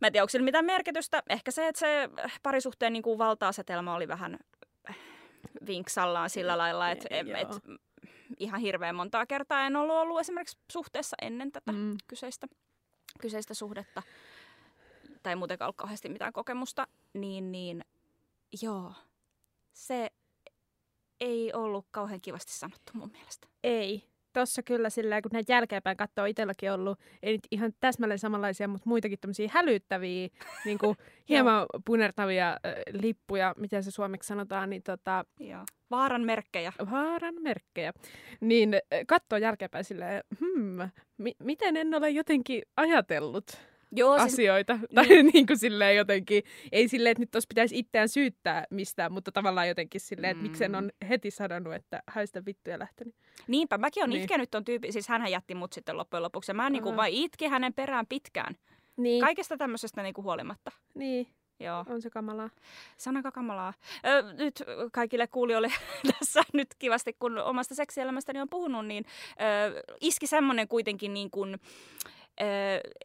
Mä 0.00 0.06
en 0.06 0.12
tiedä, 0.12 0.22
onko 0.22 0.30
sillä 0.30 0.44
mitään 0.44 0.64
merkitystä. 0.64 1.22
Ehkä 1.28 1.50
se, 1.50 1.68
että 1.68 1.78
se 1.80 2.08
parisuhteen 2.42 2.92
niin 2.92 3.02
kuin 3.02 3.18
valta-asetelma 3.18 3.94
oli 3.94 4.08
vähän 4.08 4.38
vinksallaan 5.66 6.30
sillä 6.30 6.58
lailla, 6.58 6.90
että 6.90 7.08
et, 7.10 7.26
Joo. 7.26 7.38
et, 7.38 7.48
ihan 8.38 8.60
hirveän 8.60 8.94
montaa 8.94 9.26
kertaa 9.26 9.66
en 9.66 9.76
ollut 9.76 9.96
ollut 9.96 10.20
esimerkiksi 10.20 10.58
suhteessa 10.72 11.16
ennen 11.22 11.52
tätä 11.52 11.72
Mm. 11.72 11.96
kyseistä, 12.06 12.46
kyseistä 13.20 13.54
suhdetta. 13.54 14.02
Tai 15.22 15.36
muutenkaan 15.36 15.66
ollut 15.66 15.76
kauheasti 15.76 16.08
mitään 16.08 16.32
kokemusta. 16.32 16.86
Niin, 17.12 17.52
niin 17.52 17.84
joo, 18.62 18.92
se 19.72 20.10
ei 21.20 21.52
ollut 21.52 21.86
kauhean 21.90 22.20
kivasti 22.20 22.52
sanottu 22.52 22.92
mun 22.94 23.10
mielestä. 23.12 23.48
Ei. 23.64 24.13
Tossa 24.34 24.62
kyllä 24.62 24.90
sillä 24.90 25.22
kun 25.22 25.30
näitä 25.32 25.52
jälkeenpäin 25.52 25.96
katsoo 25.96 26.24
itselläkin 26.24 26.72
ollut, 26.72 26.98
ei 27.22 27.32
nyt 27.32 27.46
ihan 27.50 27.72
täsmälleen 27.80 28.18
samanlaisia, 28.18 28.68
mutta 28.68 28.88
muitakin 28.88 29.18
tämmöisiä 29.20 29.48
hälyttäviä, 29.52 30.28
niin 30.64 30.78
kuin 30.78 30.96
hieman 31.28 31.66
punertavia 31.84 32.50
äh, 32.50 32.74
lippuja, 32.92 33.54
miten 33.58 33.84
se 33.84 33.90
suomeksi 33.90 34.26
sanotaan, 34.26 34.70
niin 34.70 34.82
tota, 34.82 35.24
Joo. 35.40 35.62
Vaaran 35.90 36.22
merkkejä. 36.22 36.72
vaaran 36.90 37.34
merkkejä. 37.40 37.92
Niin 38.40 38.74
katsoo 39.06 39.38
jälkeenpäin 39.38 39.84
silleen, 39.84 40.22
hmm, 40.40 40.90
mi- 41.18 41.36
miten 41.42 41.76
en 41.76 41.94
ole 41.94 42.10
jotenkin 42.10 42.62
ajatellut 42.76 43.44
Joo, 43.96 44.18
siis 44.18 44.32
asioita. 44.32 44.78
Tai 44.94 45.06
niin 45.32 45.46
kuin 45.46 45.58
silleen 45.58 45.96
jotenkin, 45.96 46.42
ei 46.72 46.88
silleen, 46.88 47.10
että 47.10 47.22
nyt 47.22 47.30
tuossa 47.30 47.48
pitäisi 47.48 47.78
itseään 47.78 48.08
syyttää 48.08 48.64
mistään, 48.70 49.12
mutta 49.12 49.32
tavallaan 49.32 49.68
jotenkin 49.68 50.00
silleen, 50.00 50.30
että 50.30 50.42
miksen 50.42 50.70
Mm. 50.72 50.78
on 50.78 50.90
heti 51.08 51.30
sanonut, 51.30 51.74
että 51.74 52.02
haista 52.06 52.44
vittu 52.46 52.70
ja 52.70 52.78
lähtenyt. 52.78 53.14
Niinpä, 53.48 53.78
mäkin 53.78 54.02
on 54.02 54.10
Niin. 54.10 54.16
niin. 54.16 54.24
itkenyt 54.24 54.50
ton 54.50 54.64
tyypin, 54.64 54.92
siis 54.92 55.08
hän 55.08 55.30
jätti 55.30 55.54
mut 55.54 55.72
sitten 55.72 55.96
loppujen 55.96 56.22
lopuksi. 56.22 56.52
Mä 56.52 56.70
niinku 56.70 56.88
Aha. 56.88 56.96
vaan 56.96 57.08
itkin 57.10 57.50
hänen 57.50 57.74
perään 57.74 58.06
pitkään. 58.06 58.54
Niin, 58.96 59.20
Kaikesta 59.20 59.56
tämmöisestä 59.56 60.02
niinku 60.02 60.22
huolimatta. 60.22 60.70
niin, 60.94 61.26
Joo, 61.60 61.84
on 61.88 62.02
se 62.02 62.10
kamalaa. 62.10 62.50
aika 63.16 63.32
kamalaa. 63.32 63.74
Ö, 64.06 64.22
nyt 64.32 64.62
kaikille 64.92 65.26
kuulijoille 65.26 65.72
tässä 66.18 66.42
nyt 66.52 66.68
kivasti, 66.78 67.12
kun 67.18 67.38
omasta 67.38 67.74
seksielämästäni 67.74 68.40
on 68.40 68.48
puhunut, 68.48 68.86
niin 68.86 69.04
ö, 69.74 69.82
iski 70.00 70.26
semmoinen 70.26 70.68
kuitenkin 70.68 71.14
niin 71.14 71.30
kuin, 71.30 71.58
ö, 72.40 72.44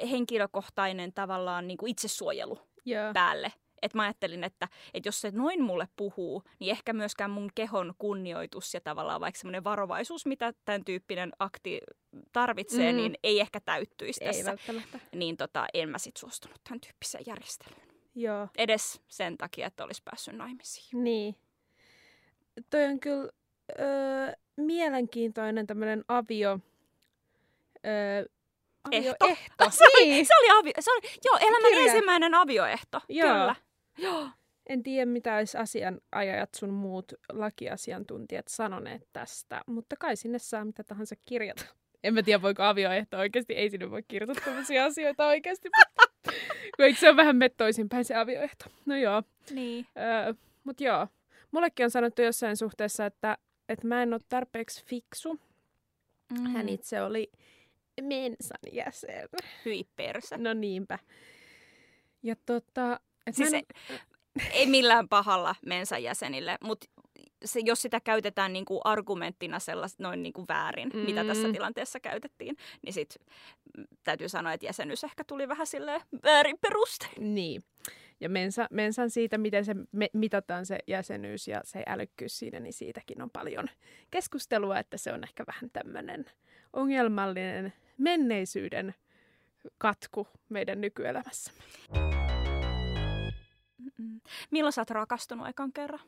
henkilökohtainen 0.08 1.14
tavallaan 1.14 1.68
niin 1.68 1.78
kuin 1.78 1.90
itsesuojelu 1.92 2.60
Joo. 2.86 3.14
päälle. 3.14 3.54
Et 3.82 3.94
mä 3.94 4.04
ajattelin, 4.04 4.44
että, 4.44 4.68
että 4.94 5.08
jos 5.08 5.22
se 5.22 5.32
noin 5.32 5.64
mulle 5.64 5.88
puhuu, 5.96 6.44
niin 6.60 6.72
ehkä 6.72 6.94
myöskään 6.94 7.32
mun 7.32 7.50
kehon 7.56 7.94
kunnioitus 7.98 8.74
ja 8.74 8.82
tavallaan 8.82 9.22
vaikka 9.22 9.40
semmoinen 9.40 9.64
varovaisuus, 9.64 10.26
mitä 10.26 10.54
tämän 10.66 10.86
tyyppinen 10.86 11.32
akti 11.40 11.82
tarvitsee, 12.32 12.92
mm. 12.92 12.98
niin 12.98 13.16
ei 13.24 13.40
ehkä 13.40 13.60
täyttyisi 13.60 14.24
Ei 14.24 14.28
tässä. 14.28 14.46
välttämättä. 14.46 15.00
Niin 15.16 15.38
tota, 15.38 15.66
en 15.74 15.90
mä 15.90 15.98
sit 15.98 16.18
suostunut 16.18 16.62
tämän 16.64 16.80
tyyppiseen 16.82 17.24
järjestelyyn. 17.28 17.90
Joo. 18.16 18.48
Edes 18.58 19.02
sen 19.08 19.38
takia, 19.38 19.68
että 19.68 19.84
olisi 19.84 20.02
päässyt 20.06 20.36
naimisiin. 20.36 21.04
Niin. 21.04 21.36
Toi 22.70 22.86
on 22.86 23.00
kyllä 23.00 23.32
öö, 23.80 24.34
mielenkiintoinen 24.58 25.68
tämmöinen 25.68 26.06
avio... 26.08 26.60
Öö, 27.86 28.26
Ehto. 28.92 29.16
avioehto. 29.26 29.70
Se 29.78 29.84
oli, 29.84 30.10
Niin. 30.10 30.26
se 30.26 30.34
oli, 30.40 30.60
avi, 30.60 30.72
se 30.80 30.92
oli 30.92 31.02
joo, 31.26 31.38
elämän 31.42 31.72
Kirja. 31.72 31.86
ensimmäinen 31.86 32.34
avioehto. 32.36 33.02
Joo. 33.10 33.30
Kyllä. 33.30 33.56
Joo. 33.98 34.30
En 34.70 34.84
tiedä, 34.84 35.06
mitä 35.06 35.36
olisi 35.36 35.58
asianajajat 35.58 36.50
sun 36.56 36.70
muut 36.70 37.14
lakiasiantuntijat 37.32 38.48
sanoneet 38.48 39.08
tästä, 39.14 39.62
mutta 39.68 39.96
kai 40.00 40.16
sinne 40.16 40.40
saa 40.40 40.66
mitä 40.66 40.84
tahansa 40.84 41.16
kirjata. 41.26 41.66
En 42.04 42.14
mä 42.14 42.24
tiedä, 42.24 42.42
voiko 42.42 42.64
avioehto 42.64 43.18
oikeasti, 43.18 43.54
ei 43.54 43.70
sinne 43.70 43.92
voi 43.92 44.04
kirjoittaa 44.08 44.46
tämmöisiä 44.46 44.84
asioita 44.84 45.28
oikeasti. 45.28 45.70
mutta- 45.78 46.32
eikö 46.84 47.00
se 47.00 47.08
ole 47.10 47.18
vähän 47.18 47.36
mettoisinpäin 47.36 48.06
se 48.06 48.16
avioehto? 48.16 48.66
No 48.86 48.96
joo. 48.98 49.24
Niin. 49.52 49.86
Öö, 49.98 50.34
Mutta 50.64 50.84
joo, 50.84 51.08
mullekin 51.52 51.84
on 51.84 51.92
sanottu 51.92 52.22
jossain 52.22 52.58
suhteessa, 52.58 53.06
että, 53.06 53.38
että 53.70 53.88
mä 53.88 54.04
en 54.04 54.14
ole 54.14 54.22
tarpeeksi 54.30 54.86
fiksu. 54.86 55.40
Mm. 56.40 56.48
Hän 56.54 56.70
itse 56.70 57.02
oli 57.02 57.32
mensan 58.02 58.58
jäsen. 58.74 59.30
Hyi 59.66 59.88
perse. 59.96 60.38
No 60.38 60.54
niinpä. 60.54 61.00
Ja 62.24 62.36
tota... 62.46 63.00
Et 63.28 63.36
Siis 63.36 63.54
ei, 63.54 63.64
en, 63.90 64.02
ei 64.52 64.66
millään 64.66 65.10
pahalla 65.10 65.56
mensan 65.66 66.04
jäsenille, 66.04 66.58
mutta 66.64 66.88
se, 67.46 67.60
jos 67.66 67.82
sitä 67.82 68.00
käytetään 68.00 68.54
niinku 68.54 68.82
argumenttina 68.84 69.60
sellais, 69.60 70.00
noin 70.00 70.24
niinku 70.24 70.46
väärin, 70.50 70.90
mm. 70.94 71.00
mitä 71.00 71.24
tässä 71.24 71.48
Mm. 71.48 71.54
tilanteessa 71.54 72.00
käytettiin, 72.00 72.56
niin 72.82 72.94
sit 72.94 73.16
täytyy 74.04 74.30
sanoa, 74.30 74.54
että 74.54 74.66
jäsenyys 74.66 75.04
ehkä 75.04 75.24
tuli 75.24 75.48
vähän 75.48 75.68
silleen 75.68 76.02
väärin 76.24 76.58
perustein. 76.62 77.36
Niin. 77.36 77.64
Ja 78.20 78.30
mensa, 78.30 78.68
mensan 78.72 79.10
siitä, 79.10 79.38
miten 79.38 79.66
se 79.66 79.76
me, 79.92 80.10
mitataan 80.14 80.66
se 80.66 80.80
jäsenyys 80.88 81.48
ja 81.48 81.62
se 81.64 81.84
älykkyys 81.88 82.40
siinä, 82.40 82.60
niin 82.60 82.74
siitäkin 82.74 83.22
on 83.22 83.30
paljon 83.30 83.68
keskustelua, 84.12 84.80
että 84.80 84.98
se 84.98 85.14
on 85.14 85.24
ehkä 85.24 85.44
vähän 85.48 85.70
tämmöinen 85.74 86.26
ongelmallinen 86.74 87.74
menneisyyden 88.00 88.96
katku 89.78 90.28
meidän 90.50 90.82
nykyelämässä. 90.82 91.52
Mm. 93.98 94.22
Milloin 94.52 94.74
sä 94.74 94.82
oot 94.82 94.90
rakastunut 94.90 95.48
ekan 95.48 95.74
kerran? 95.74 96.00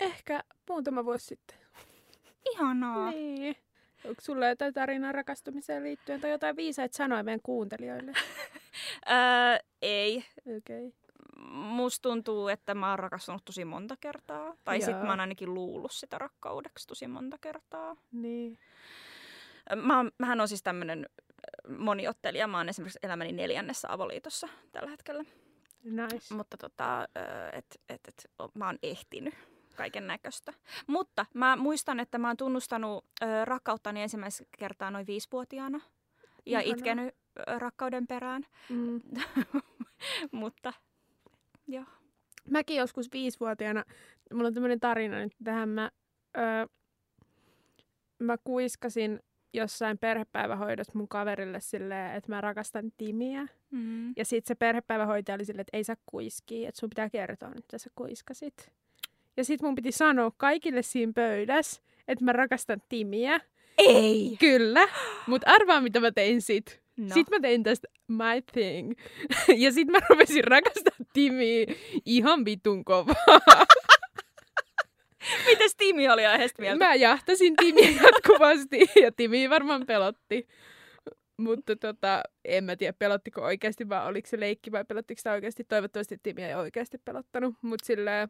Ehkä 0.00 0.44
muutama 0.68 1.04
vuosi 1.04 1.26
sitten. 1.26 1.58
Ihanaa. 2.52 3.10
Niin. 3.10 3.56
Onko 4.04 4.20
sulla 4.20 4.48
jotain 4.48 4.74
tarinaa 4.74 5.12
rakastumiseen 5.12 5.82
liittyen 5.84 6.20
tai 6.20 6.30
jotain 6.30 6.56
viisaita 6.56 6.96
sanoja 6.96 7.22
meidän 7.22 7.40
kuuntelijoille? 7.42 8.12
Öö, 9.10 9.58
ei. 9.82 10.24
Okay. 10.56 10.92
Musta 11.48 12.02
tuntuu, 12.08 12.48
että 12.48 12.74
mä 12.74 12.90
oon 12.90 12.98
rakastunut 12.98 13.44
tosi 13.44 13.64
monta 13.64 13.96
kertaa. 14.00 14.56
Tai 14.64 14.80
sit 14.80 14.90
Joo. 14.90 15.02
mä 15.04 15.10
oon 15.10 15.20
ainakin 15.20 15.54
luullut 15.54 15.92
sitä 15.92 16.18
rakkaudeksi 16.18 16.86
tosi 16.86 17.06
monta 17.06 17.38
kertaa. 17.40 17.96
Niin. 18.12 18.58
Mä, 19.76 20.04
mähän 20.18 20.40
on 20.40 20.48
siis 20.48 20.62
tämmönen 20.62 21.06
moniottelija. 21.78 22.46
Mä 22.46 22.56
oon 22.56 22.68
esimerkiksi 22.68 22.98
elämäni 23.02 23.32
neljännessä 23.32 23.92
avoliitossa 23.92 24.48
tällä 24.72 24.90
hetkellä. 24.90 25.24
Nice. 25.84 26.34
Mutta 26.34 26.56
tota, 26.56 27.08
että 27.52 27.76
et, 27.88 28.00
et, 28.08 28.30
o- 28.42 28.50
mä 28.54 28.66
oon 28.66 28.78
ehtinyt 28.82 29.34
kaiken 29.76 30.06
näköistä. 30.06 30.52
Mutta 30.86 31.26
mä 31.34 31.56
muistan, 31.56 32.00
että 32.00 32.18
mä 32.18 32.26
oon 32.28 32.36
tunnustanut 32.36 33.04
ö, 33.22 33.44
rakkauttani 33.44 34.02
ensimmäistä 34.02 34.44
kertaa 34.58 34.90
noin 34.90 35.06
viisivuotiaana. 35.06 35.80
Ja 36.46 36.60
Ihanaa. 36.60 36.76
itkenyt 36.76 37.14
rakkauden 37.58 38.06
perään. 38.06 38.46
Mm. 38.68 39.00
Mutta 40.32 40.72
joo. 41.72 41.84
Mäkin 42.50 42.76
joskus 42.76 43.08
viisivuotiaana, 43.12 43.84
mulla 44.32 44.46
on 44.46 44.54
tämmöinen 44.54 44.80
tarina 44.80 45.18
nyt 45.18 45.32
tähän, 45.44 45.68
mä, 45.68 45.90
öö, 46.38 46.66
mä 48.18 48.38
kuiskasin 48.44 49.20
jossain 49.52 49.98
perhepäivähoidossa 49.98 50.92
mun 50.94 51.08
kaverille 51.08 51.60
silleen, 51.60 52.16
että 52.16 52.32
mä 52.32 52.40
rakastan 52.40 52.92
Timiä. 52.96 53.46
Mm. 53.70 54.12
Ja 54.16 54.24
sitten 54.24 54.48
se 54.48 54.54
perhepäivähoitaja 54.54 55.34
oli 55.34 55.44
silleen, 55.44 55.60
että 55.60 55.76
ei 55.76 55.84
sä 55.84 55.96
kuiskii, 56.06 56.66
että 56.66 56.80
sun 56.80 56.90
pitää 56.90 57.10
kertoa, 57.10 57.52
että 57.58 57.78
sä 57.78 57.90
kuiskasit. 57.94 58.72
Ja 59.36 59.44
sitten 59.44 59.68
mun 59.68 59.74
piti 59.74 59.92
sanoa 59.92 60.32
kaikille 60.36 60.82
siinä 60.82 61.12
pöydässä, 61.14 61.82
että 62.08 62.24
mä 62.24 62.32
rakastan 62.32 62.82
Timiä. 62.88 63.40
Ei! 63.78 64.36
Kyllä, 64.40 64.88
mutta 65.26 65.50
arvaa 65.50 65.80
mitä 65.80 66.00
mä 66.00 66.10
tein 66.10 66.42
sit. 66.42 66.82
No. 67.00 67.14
Sitten 67.14 67.38
mä 67.38 67.42
tein 67.42 67.62
tästä 67.62 67.88
my 68.08 68.42
thing. 68.52 68.92
Ja 69.62 69.72
sitten 69.72 69.92
mä 69.92 69.98
rupesin 70.08 70.44
rakastaa 70.44 71.06
Timiä 71.12 71.66
ihan 72.06 72.44
vitun 72.44 72.84
kovaa. 72.84 73.14
Mites 75.46 75.76
Timi 75.76 76.08
oli 76.08 76.26
aiheesta 76.26 76.62
mieltä? 76.62 76.84
Mä 76.84 76.94
jahtasin 76.94 77.56
Timiä 77.56 77.90
jatkuvasti 78.02 78.78
ja 79.02 79.12
Timi 79.12 79.50
varmaan 79.50 79.86
pelotti. 79.86 80.48
Mutta 81.36 81.76
tota, 81.76 82.22
en 82.44 82.64
mä 82.64 82.76
tiedä, 82.76 82.92
pelottiko 82.92 83.40
oikeasti 83.40 83.88
vai 83.88 84.06
oliko 84.06 84.28
se 84.28 84.40
leikki 84.40 84.72
vai 84.72 84.84
pelottiko 84.84 85.18
sitä 85.18 85.32
oikeasti. 85.32 85.64
Toivottavasti 85.64 86.18
Timi 86.22 86.44
ei 86.44 86.54
oikeasti 86.54 86.98
pelottanut. 87.04 87.54
Mutta 87.62 87.86
silleen 87.86 88.28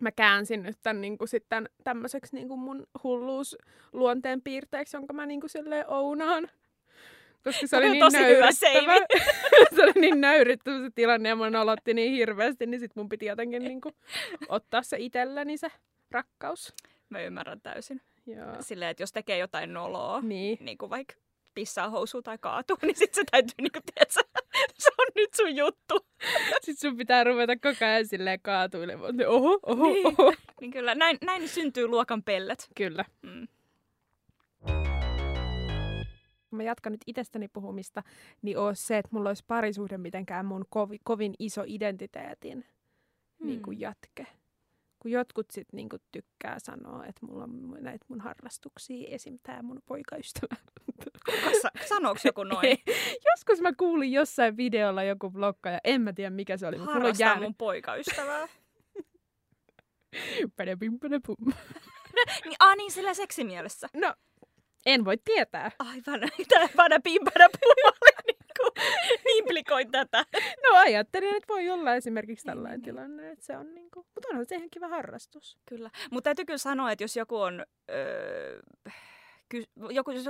mä 0.00 0.12
käänsin 0.12 0.62
nyt 0.62 0.78
tämän 0.82 1.00
niin 1.00 1.16
sitten 1.24 1.68
tämmöiseksi 1.84 2.36
niin 2.36 2.58
mun 2.58 2.86
hulluus 3.04 3.56
luonteen 3.92 4.42
piirteeksi, 4.42 4.96
jonka 4.96 5.12
mä 5.12 5.26
niin 5.26 5.40
kuin 5.40 5.50
silleen 5.50 5.84
ounaan. 5.88 6.48
Koska 7.44 7.66
se 7.66 7.76
Toi 7.76 7.78
oli 7.80 7.90
niin 7.90 8.00
tosi 8.04 8.18
hyvä 8.18 8.48
nöyryttävä. 8.62 8.96
se 9.76 9.82
oli 9.82 9.92
niin 10.00 10.20
nöyryttävä 10.20 10.78
se 10.78 10.90
tilanne 10.94 11.28
ja 11.28 11.36
mua 11.36 11.50
nolotti 11.50 11.94
niin 11.94 12.12
hirveästi, 12.12 12.66
niin 12.66 12.80
sit 12.80 12.96
mun 12.96 13.08
piti 13.08 13.26
jotenkin 13.26 13.62
niin 13.64 13.80
kuin 13.80 13.94
ottaa 14.48 14.82
se 14.82 14.96
itselleni 15.00 15.56
se 15.56 15.68
rakkaus. 16.10 16.74
Mä 17.08 17.20
ymmärrän 17.20 17.60
täysin. 17.60 18.00
Joo. 18.26 18.46
Silleen, 18.60 18.90
että 18.90 19.02
jos 19.02 19.12
tekee 19.12 19.38
jotain 19.38 19.72
noloa, 19.74 20.20
Niin. 20.20 20.58
niin 20.60 20.78
kuin 20.78 20.90
vaikka 20.90 21.14
pissaa 21.54 21.90
housuun 21.90 22.22
tai 22.22 22.38
kaatuu, 22.40 22.76
niin 22.82 22.96
sit 22.96 23.14
se 23.14 23.22
täytyy, 23.30 23.54
niin 23.60 23.72
kuin, 23.72 23.82
tiedätkö, 23.94 24.20
se 24.84 24.90
on 24.98 25.06
nyt 25.16 25.34
sun 25.34 25.56
juttu. 25.56 26.06
Sitten 26.64 26.76
sun 26.90 26.96
pitää 26.96 27.24
ruveta 27.24 27.56
koko 27.56 27.84
ajan 27.84 28.06
silleen 28.06 28.38
kaatuilemaan. 28.42 29.26
Oho, 29.26 29.60
oho, 29.62 29.86
Niin. 29.92 30.06
oho. 30.06 30.32
Niin 30.60 30.70
kyllä, 30.70 30.94
näin, 30.94 31.18
näin 31.24 31.48
syntyy 31.48 31.86
luokan 31.86 32.22
pellet. 32.22 32.68
Kyllä. 32.76 33.04
Mm. 33.22 33.48
Kun 36.52 36.56
mä 36.56 36.62
jatkan 36.62 36.92
nyt 36.92 37.00
itsestäni 37.06 37.48
puhumista, 37.48 38.02
niin 38.42 38.58
on 38.58 38.76
se, 38.76 38.98
että 38.98 39.08
mulla 39.12 39.30
olisi 39.30 39.44
parisuhde 39.46 39.98
mitenkään 39.98 40.46
mun 40.46 40.64
kovi, 40.70 40.98
kovin 41.04 41.34
iso 41.38 41.62
identiteetin 41.66 42.64
Hmm. 43.38 43.46
niin 43.46 43.62
kuin 43.62 43.80
jatke. 43.80 44.26
Kun 44.98 45.10
jotkut 45.10 45.46
sit 45.50 45.68
niin 45.72 45.88
kuin 45.88 46.02
tykkää 46.12 46.58
sanoa, 46.58 47.04
että 47.06 47.26
mulla 47.26 47.44
on 47.44 47.76
näitä 47.80 48.04
mun 48.08 48.20
harrastuksia, 48.20 49.08
esim. 49.10 49.38
tää 49.42 49.62
mun 49.62 49.82
poikaystävä. 49.86 50.56
Kuka 51.26 51.50
sa- 51.62 51.86
sanooko 51.88 52.20
joku 52.24 52.44
noin? 52.44 52.66
Ei. 52.66 52.82
Joskus 53.32 53.60
mä 53.60 53.72
kuulin 53.78 54.12
jossain 54.12 54.56
videolla 54.56 55.02
joku 55.02 55.30
blokka 55.30 55.70
ja 55.70 55.78
en 55.84 56.00
mä 56.00 56.12
tiedä 56.12 56.30
mikä 56.30 56.56
se 56.56 56.66
oli, 56.66 56.76
mutta 56.76 56.84
mulla 56.90 56.96
on 56.96 57.02
Harrastaa 57.02 57.26
jäänyt. 57.26 57.42
mun 57.42 57.54
poikaystävää. 57.54 58.48
Padabim, 60.56 60.98
padabum. 60.98 61.36
niin, 62.44 62.56
ah, 62.58 62.76
niin 62.76 62.92
sillä 62.92 63.14
seksimielessä. 63.14 63.88
No, 63.94 64.14
en 64.86 65.04
voi 65.04 65.16
tietää. 65.24 65.70
Aivan, 65.78 66.20
tämä 66.48 66.68
pana 66.76 67.00
pimpana 67.00 67.48
puolelle, 67.60 68.22
niin 68.26 68.36
kuin, 68.60 68.72
implikoi 69.36 69.84
tätä. 69.86 70.24
No 70.62 70.78
ajattelin, 70.78 71.36
että 71.36 71.48
voi 71.48 71.70
olla 71.70 71.94
esimerkiksi 71.94 72.46
Niin, 72.46 72.56
tällainen 72.56 72.80
niin, 72.80 72.84
tilanne, 72.84 73.30
että 73.30 73.44
se 73.44 73.56
on 73.56 73.74
niinku, 73.74 74.06
mutta 74.14 74.28
onhan 74.30 74.46
se 74.46 74.56
ihan 74.56 74.70
kiva 74.70 74.88
harrastus. 74.88 75.58
Kyllä. 75.66 75.90
Mutta 76.10 76.24
täytyy 76.24 76.44
kyllä 76.44 76.58
sanoa, 76.58 76.92
että 76.92 77.04
jos 77.04 77.16
joku 77.16 77.36
on... 77.36 77.66
Öö, 77.90 78.62
ky- 79.48 79.70
joku, 79.90 80.10
jos, 80.10 80.28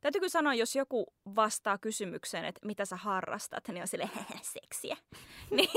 täytyy 0.00 0.20
kyllä 0.20 0.30
sanoa, 0.30 0.54
jos 0.54 0.76
joku 0.76 1.06
vastaa 1.36 1.78
kysymykseen, 1.78 2.44
että 2.44 2.66
mitä 2.66 2.84
sä 2.84 2.96
harrastat, 2.96 3.68
niin 3.68 3.82
on 3.82 3.88
sille 3.88 4.10
seksiä. 4.42 4.96
niin, 5.56 5.70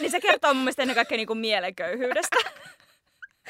niin 0.00 0.10
se 0.10 0.20
kertoo 0.20 0.54
mun 0.54 0.62
mielestä 0.62 0.82
ennen 0.82 0.94
kaikkea 0.94 1.16
niinku 1.16 1.34
mielenköyhyydestä. 1.34 2.36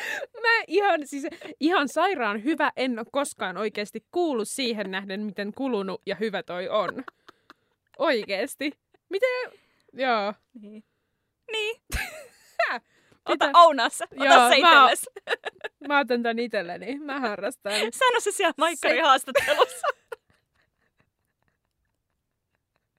Mä 0.42 0.62
ihan, 0.66 1.06
siis 1.06 1.26
ihan 1.60 1.88
sairaan 1.88 2.44
hyvä, 2.44 2.72
en 2.76 2.98
ole 2.98 3.06
koskaan 3.12 3.56
oikeasti 3.56 4.04
kuullut 4.10 4.48
siihen 4.48 4.90
nähden, 4.90 5.20
miten 5.20 5.52
kulunut 5.54 6.02
ja 6.06 6.14
hyvä 6.14 6.42
toi 6.42 6.68
on. 6.68 7.04
Oikeesti. 7.98 8.72
Miten? 9.08 9.52
Joo. 9.92 10.34
niin. 10.60 10.84
niin. 11.52 11.76
Ota 13.28 13.46
Mitä? 13.46 13.58
ounaa 13.58 13.88
se. 13.88 14.04
Ota 14.04 14.24
Joo, 14.24 14.34
se 14.48 14.60
mä- 14.60 14.90
itsellesi. 14.90 15.06
Mä 15.88 15.98
otan 15.98 16.22
tän 16.22 16.38
itselleni. 16.38 16.98
Mä 16.98 17.20
harrastan. 17.20 17.72
Sano 17.72 18.20
se 18.20 18.32
siellä 18.32 18.54
Maikkari 18.58 18.98
haastattelussa. 19.08 19.86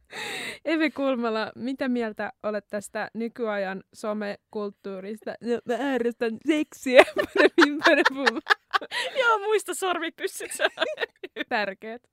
Eve 0.66 0.90
Kulmala, 0.90 1.52
mitä 1.56 1.88
mieltä 1.88 2.34
olet 2.44 2.66
tästä 2.70 3.12
nykyajan 3.14 3.84
somekulttuurista? 3.94 5.32
No, 5.42 5.60
mä 5.66 5.78
harrastan 5.78 6.38
seksiä. 6.48 7.04
Joo, 9.20 9.40
muista 9.40 9.74
sormipyssyt. 9.74 10.52
Tärkeet. 11.50 12.10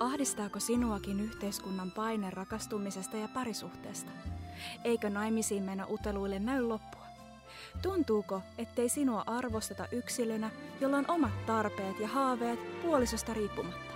Ahdistaako 0.00 0.60
sinuakin 0.60 1.20
yhteiskunnan 1.20 1.90
paine 1.90 2.30
rakastumisesta 2.30 3.16
ja 3.16 3.28
parisuhteesta? 3.28 4.10
Eikö 4.84 5.10
naimisiin 5.10 5.62
meno 5.62 5.86
uteluille 5.90 6.38
näy 6.38 6.62
loppua? 6.62 6.99
Tuntuuko, 7.82 8.42
ettei 8.58 8.88
sinua 8.88 9.22
arvosteta 9.26 9.86
yksilönä, 9.92 10.50
jolla 10.80 10.96
on 10.96 11.04
omat 11.08 11.46
tarpeet 11.46 12.00
ja 12.00 12.08
haaveet 12.08 12.82
puolisosta 12.82 13.34
riippumatta? 13.34 13.94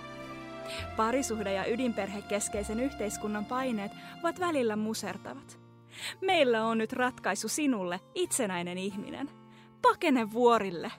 Parisuhde 0.97 1.53
ja 1.53 1.65
ydinperhekeskeisen 1.65 2.79
yhteiskunnan 2.79 3.45
paineet 3.45 3.91
ovat 4.23 4.39
välillä 4.39 4.75
musertavat. 4.75 5.59
Meillä 6.21 6.65
on 6.65 6.77
nyt 6.77 6.93
ratkaisu 6.93 7.47
sinulle, 7.47 7.99
itsenäinen 8.15 8.77
ihminen. 8.77 9.29
Pakene 9.81 10.31
vuorille! 10.31 10.91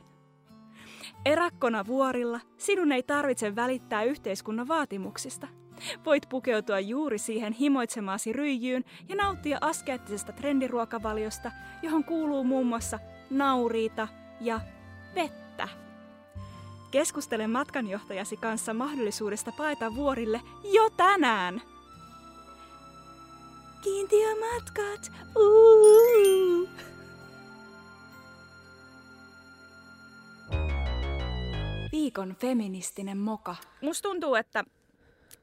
Erakkona 1.25 1.87
vuorilla 1.87 2.41
sinun 2.57 2.93
ei 2.93 3.03
tarvitse 3.03 3.57
välittää 3.57 4.03
yhteiskunnan 4.03 4.69
vaatimuksista. 4.69 5.49
Voit 6.05 6.29
pukeutua 6.29 6.81
juuri 6.81 7.19
siihen 7.19 7.53
himoitsemaasi 7.53 8.33
ryijyyn 8.33 8.85
ja 9.09 9.17
nauttia 9.17 9.59
askeettisesta 9.61 10.33
trendiruokavaliosta, 10.33 11.51
johon 11.83 12.05
kuuluu 12.05 12.45
muun 12.45 12.67
muassa 12.67 12.99
nauriita 13.31 14.09
ja 14.41 14.61
vettä. 15.15 15.69
Keskustele 16.91 17.47
matkanjohtajasi 17.47 18.37
kanssa 18.37 18.75
mahdollisuudesta 18.75 19.53
paeta 19.53 19.95
vuorille 19.95 20.41
jo 20.73 20.91
tänään. 20.91 21.63
Kiintiömatkat! 23.83 25.13
Uuu. 25.37 26.69
Viikon 31.93 32.37
feministinen 32.41 33.19
moka. 33.19 33.57
Musta 33.83 34.09
tuntuu, 34.09 34.35
että 34.35 34.65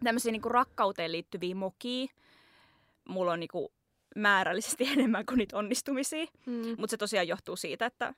tämmöisiä 0.03 0.31
niinku 0.31 0.49
rakkauteen 0.49 1.11
liittyviä 1.11 1.55
mokia, 1.55 2.07
mulla 3.09 3.31
on 3.31 3.39
niinku 3.39 3.73
määrällisesti 4.15 4.87
enemmän 4.93 5.25
kuin 5.25 5.37
niitä 5.37 5.57
onnistumisia. 5.57 6.25
Mm. 6.45 6.67
Mutta 6.77 6.91
se 6.91 6.97
tosiaan 6.97 7.27
johtuu 7.27 7.55
siitä, 7.55 7.85
että 7.85 8.13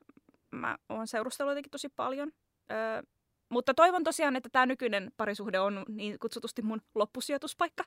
mä 0.52 0.78
oon 0.90 1.08
seurustellut 1.08 1.52
jotenkin 1.52 1.72
tosi 1.72 1.90
paljon. 1.90 2.32
Öö, 2.72 3.02
mutta 3.50 3.74
toivon 3.74 4.04
tosiaan, 4.04 4.36
että 4.36 4.50
tämä 4.50 4.66
nykyinen 4.66 5.12
parisuhde 5.18 5.60
on 5.60 5.86
niin 5.88 6.20
kutsutusti 6.20 6.62
mun 6.62 6.82
loppusijoituspaikka. 6.96 7.84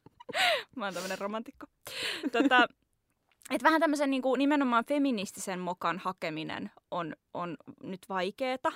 mä 0.76 0.84
oon 0.84 0.94
tämmönen 0.94 1.18
romantikko. 1.18 1.66
Tota, 2.32 2.68
et 3.50 3.62
vähän 3.62 3.80
tämmöisen 3.80 4.10
niin 4.10 4.22
nimenomaan 4.38 4.84
feministisen 4.84 5.60
mokan 5.60 5.98
hakeminen 5.98 6.70
on, 6.90 7.16
on 7.34 7.56
nyt 7.82 8.00
vaikeeta. 8.08 8.72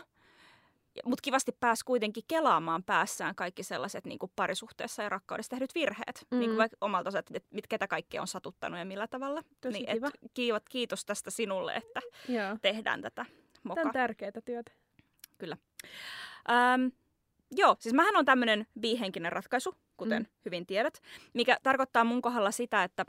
Mutta 1.05 1.23
kivasti 1.23 1.53
pääsi 1.61 1.85
kuitenkin 1.85 2.25
kelaamaan 2.29 2.83
päässään 2.85 3.35
kaikki 3.35 3.63
sellaiset 3.63 4.05
niin 4.07 4.19
parisuhteessa 4.37 5.03
ja 5.03 5.09
rakkaudessa 5.09 5.51
tehdyt 5.51 5.75
virheet. 5.75 6.27
Mm. 6.31 6.39
Niin 6.39 6.51
kuin 6.51 6.59
vaikka 6.59 6.77
omalta 6.81 7.09
osalta, 7.09 7.33
että 7.35 7.49
mit, 7.55 7.67
ketä 7.67 7.89
kaikkea 7.89 8.21
on 8.21 8.27
satuttanut 8.29 8.79
ja 8.79 8.85
millä 8.85 9.07
tavalla. 9.09 9.43
Tosi 9.61 9.73
niin, 9.79 9.87
kiva. 9.95 10.07
Et, 10.07 10.15
kiivat, 10.35 10.69
kiitos 10.69 11.05
tästä 11.05 11.31
sinulle, 11.31 11.75
että 11.75 12.01
Joo. 12.29 12.57
tehdään 12.63 13.03
tätä 13.03 13.25
Tämä 13.25 13.59
mokaa. 13.65 13.85
on 13.85 13.93
tärkeää 13.93 14.33
työtä. 14.45 14.73
Ähm, 16.51 16.87
joo, 17.57 17.77
siis 17.81 17.95
mähän 17.95 18.17
on 18.17 18.25
tämmöinen 18.25 18.67
bihenkinen 18.81 19.33
ratkaisu, 19.33 19.75
kuten 19.97 20.23
Mm. 20.23 20.29
hyvin 20.45 20.67
tiedät, 20.67 21.01
mikä 21.35 21.59
tarkoittaa 21.63 22.05
mun 22.05 22.23
kohdalla 22.23 22.51
sitä, 22.51 22.85
että 22.85 23.05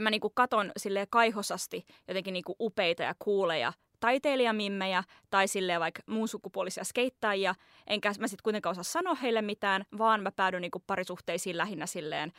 mä 0.00 0.10
niinku 0.10 0.30
katon 0.30 0.72
silleen 0.76 1.06
kaihosasti 1.10 1.86
jotenkin 2.08 2.32
niinku 2.32 2.56
upeita 2.60 3.02
ja 3.02 3.14
kuuleja 3.18 3.72
taiteilijamimmejä 4.00 5.04
tai 5.30 5.48
silleen 5.48 5.80
vaikka 5.80 6.02
muun 6.06 6.28
sukupuolisia 6.28 6.84
skeittaajia, 6.84 7.54
enkä 7.86 8.12
mä 8.18 8.26
sitten 8.28 8.42
kuitenkaan 8.42 8.70
osaa 8.70 8.84
sanoa 8.84 9.14
heille 9.14 9.42
mitään, 9.42 9.84
vaan 9.98 10.22
mä 10.22 10.32
päädyin 10.32 10.60
niinku 10.60 10.82
parisuhteisiin 10.86 11.58
lähinnä 11.58 11.86
silleen 11.86 12.32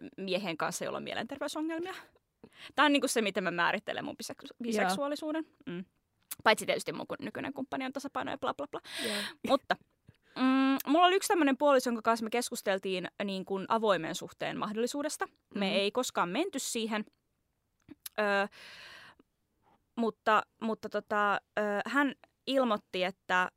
ö, 0.00 0.06
miehen 0.16 0.56
kanssa, 0.56 0.84
jolla 0.84 0.96
on 0.98 1.02
mielenterveysongelmia. 1.04 1.94
Tämä 2.74 2.86
on 2.86 2.92
niinku 2.92 3.08
se, 3.08 3.22
miten 3.22 3.44
mä 3.44 3.50
määrittelen 3.50 4.04
mun 4.04 4.16
biseksu- 4.22 4.56
biseksuaalisuuden. 4.62 5.46
Mm. 5.66 5.84
Paitsi 6.44 6.66
tietysti 6.66 6.92
mun 6.92 7.06
kun- 7.06 7.16
nykyinen 7.20 7.52
kumppani 7.52 7.84
on 7.84 7.92
tasapaino 7.92 8.30
ja 8.30 8.38
bla 8.38 8.54
bla 8.54 8.66
bla. 8.70 8.80
Joo. 9.06 9.14
Mutta 9.48 9.76
mm, 10.36 10.76
mulla 10.86 11.06
oli 11.06 11.16
yksi 11.16 11.28
tämmöinen 11.28 11.56
puoliso, 11.56 11.90
jonka 11.90 12.02
kanssa 12.02 12.24
me 12.24 12.30
keskusteltiin 12.30 13.08
niin 13.24 13.44
kuin 13.44 13.64
avoimen 13.68 14.14
suhteen 14.14 14.58
mahdollisuudesta. 14.58 15.26
Me 15.54 15.66
Mhm. 15.66 15.74
ei 15.74 15.90
koskaan 15.90 16.28
menty 16.28 16.58
siihen, 16.58 17.04
öö, 18.18 18.46
mutta, 19.98 20.42
mutta 20.60 20.88
tota, 20.88 21.40
hän 21.86 22.14
ilmoitti, 22.46 23.04
että 23.04 23.50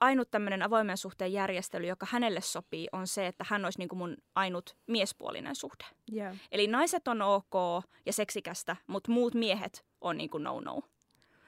ainut 0.00 0.30
tämmöinen 0.30 0.62
avoimen 0.62 0.96
suhteen 0.96 1.32
järjestely, 1.32 1.86
joka 1.86 2.06
hänelle 2.10 2.40
sopii, 2.40 2.88
on 2.92 3.06
se, 3.06 3.26
että 3.26 3.44
hän 3.48 3.64
olisi 3.64 3.78
niin 3.78 3.88
kuin 3.88 3.98
mun 3.98 4.16
ainut 4.34 4.76
miespuolinen 4.86 5.56
suhde. 5.56 5.84
Joo. 6.12 6.34
Eli 6.52 6.66
naiset 6.66 7.08
on 7.08 7.22
ok 7.22 7.84
ja 8.06 8.12
seksikästä, 8.12 8.76
mutta 8.86 9.12
muut 9.12 9.34
miehet 9.34 9.84
on 10.00 10.16
niin 10.16 10.30
kuin 10.30 10.44
no-no. 10.44 10.82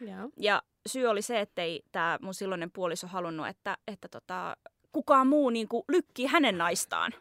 Joo. 0.00 0.30
Ja 0.36 0.62
syy 0.86 1.06
oli 1.06 1.22
se, 1.22 1.40
ettei 1.40 1.82
tämä 1.92 2.18
mun 2.22 2.34
silloinen 2.34 2.70
puoliso 2.70 3.06
halunnut, 3.06 3.46
että, 3.48 3.78
että 3.86 4.08
tota, 4.08 4.56
kukaan 4.92 5.26
muu 5.26 5.50
niin 5.50 5.68
kuin 5.68 5.84
lykkii 5.88 6.26
hänen 6.26 6.58
naistaan. 6.58 7.12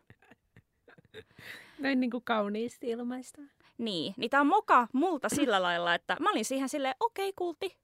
Näin 1.80 2.00
niin 2.00 2.12
kuin 2.12 2.24
kauniisti 2.24 2.90
ilmaista. 2.90 3.42
Niin, 3.82 4.14
niin 4.18 4.30
tämä 4.30 4.42
on 4.42 4.48
moka 4.48 4.88
multa 4.94 5.30
sillä 5.30 5.62
lailla, 5.68 5.96
että 5.96 6.18
mä 6.20 6.32
olin 6.32 6.46
siihen 6.46 6.70
silleen, 6.70 6.96
okei 7.00 7.30
okay, 7.30 7.34
kulti. 7.36 7.78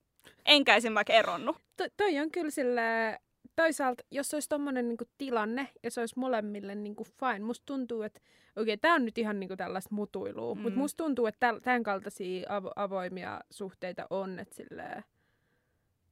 Enkä 0.46 0.76
esimerkiksi 0.76 1.16
eronnut. 1.16 1.56
To, 1.76 1.84
toi 1.96 2.18
on 2.18 2.30
kyllä 2.30 2.50
sille 2.50 3.18
toisaalta, 3.56 4.04
jos 4.10 4.34
olisi 4.34 4.48
tommonen 4.48 4.88
niinku 4.88 5.04
tilanne 5.18 5.68
ja 5.82 5.90
se 5.90 6.00
olisi 6.00 6.18
molemmille 6.18 6.74
niinku 6.74 7.04
fine, 7.04 7.38
musta 7.38 7.66
tuntuu, 7.66 8.02
että 8.02 8.20
okei, 8.56 8.74
okay, 8.74 8.76
tämä 8.76 8.94
on 8.94 9.04
nyt 9.04 9.18
ihan 9.18 9.40
niinku 9.40 9.56
tällaista 9.56 9.94
mutuilua, 9.94 10.54
mm. 10.54 10.60
Mutta 10.60 10.78
musta 10.78 11.04
tuntuu, 11.04 11.26
että 11.26 11.54
tämän 11.62 11.82
kaltaisia 11.82 12.46
avo, 12.48 12.70
avoimia 12.76 13.40
suhteita 13.50 14.06
on, 14.10 14.38
että 14.38 14.54
silleen, 14.54 15.04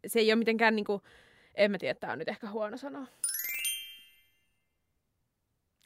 se 0.07 0.19
ei 0.19 0.33
ole 0.33 0.39
mitenkään 0.39 0.77
niinku, 0.77 1.03
en 1.55 1.71
mä 1.71 1.79
tiedä, 1.79 1.95
tämä 1.95 2.13
on 2.13 2.19
nyt 2.19 2.29
ehkä 2.29 2.51
huono 2.51 2.77
sanoa. 2.77 3.07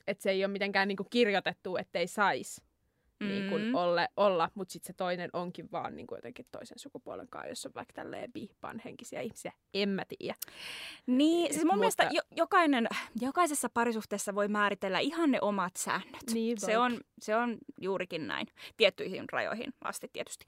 Että 0.07 0.23
se 0.23 0.31
ei 0.31 0.45
ole 0.45 0.53
mitenkään 0.53 0.89
niinku 0.89 1.05
kirjoitettu, 1.11 1.77
ettei 1.77 2.07
saisi 2.07 2.70
niin 3.21 3.49
kuin 3.49 3.63
Mm. 3.65 3.75
olle, 3.75 4.09
olla, 4.17 4.51
mutta 4.55 4.73
sitten 4.73 4.87
se 4.87 4.93
toinen 4.93 5.31
onkin 5.33 5.69
vaan 5.73 5.97
niin 5.97 6.07
kuin 6.07 6.17
jotenkin 6.17 6.47
toisen 6.53 6.79
sukupuolen 6.79 7.29
kanssa, 7.29 7.49
jos 7.49 7.67
on 7.67 7.73
vaikka 7.75 7.93
tälleen 7.95 8.33
bi-panhenkisiä 8.33 9.21
ihmisiä. 9.21 9.53
En 9.75 9.89
mä 9.89 10.03
tiedä. 10.19 10.35
Niin, 11.07 11.53
siis 11.55 11.65
mun 11.65 11.67
Mutta- 11.67 11.79
mielestä 11.79 12.09
jo, 12.11 12.23
jokainen, 12.37 12.89
jokaisessa 13.21 13.69
parisuhteessa 13.75 14.35
voi 14.35 14.49
määritellä 14.49 14.99
ihan 14.99 15.31
ne 15.31 15.39
omat 15.41 15.77
säännöt. 15.77 16.23
Niin 16.33 16.61
se, 16.61 16.79
on, 16.79 17.01
se 17.21 17.37
on 17.37 17.59
juurikin 17.81 18.27
näin. 18.29 18.47
Tiettyihin 18.77 19.25
rajoihin 19.33 19.73
asti 19.85 20.09
tietysti. 20.13 20.45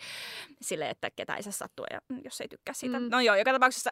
Sille, 0.60 0.90
että 0.90 1.10
ketä 1.16 1.36
ei 1.36 1.42
saa 1.42 1.52
sattua, 1.52 1.86
ja, 1.90 2.00
jos 2.24 2.40
ei 2.40 2.48
tykkää 2.48 2.74
siitä. 2.74 3.00
Mm. 3.00 3.08
No 3.10 3.20
joo, 3.20 3.36
joka 3.36 3.52
tapauksessa. 3.52 3.90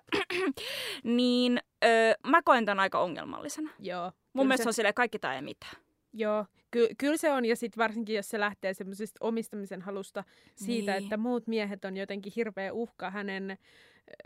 niin 1.04 1.60
ö, 1.84 1.88
mä 2.26 2.42
koen 2.42 2.64
tämän 2.64 2.80
aika 2.80 2.98
ongelmallisena. 3.00 3.70
Joo. 3.78 4.12
Mun 4.32 4.46
mielestä 4.46 4.62
se, 4.62 4.64
se 4.64 4.68
on 4.68 4.74
silleen 4.74 4.94
kaikki 4.94 5.18
tai 5.18 5.36
ei 5.36 5.42
mitään. 5.42 5.72
Joo, 6.12 6.46
ky- 6.70 6.88
kyllä 6.98 7.16
se 7.16 7.32
on. 7.32 7.44
Ja 7.44 7.56
sitten 7.56 7.78
varsinkin, 7.82 8.16
jos 8.16 8.28
se 8.28 8.40
lähtee 8.40 8.74
semmoisesta 8.74 9.18
omistamisen 9.26 9.82
halusta 9.82 10.24
siitä, 10.54 10.92
Niin. 10.92 11.02
että 11.04 11.16
muut 11.16 11.46
miehet 11.46 11.84
on 11.84 11.96
jotenkin 11.96 12.32
hirveä 12.36 12.72
uhka 12.72 13.10
hänen 13.10 13.58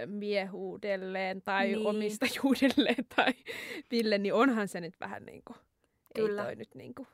miehuudelleen 0.06 1.42
tai 1.42 1.66
Niin. 1.66 1.86
omistajuudelleen 1.86 3.06
tai 3.16 3.32
Ville, 3.90 4.18
niin 4.18 4.34
onhan 4.34 4.68
se 4.68 4.80
nyt 4.80 4.94
vähän 5.00 5.24
niin 5.26 5.42
kuin, 5.46 5.56
Kyllä. 6.14 6.42
ei 6.42 6.46
toi 6.46 6.56
nyt 6.56 6.74
niin 6.74 6.94
kuin, 6.94 7.08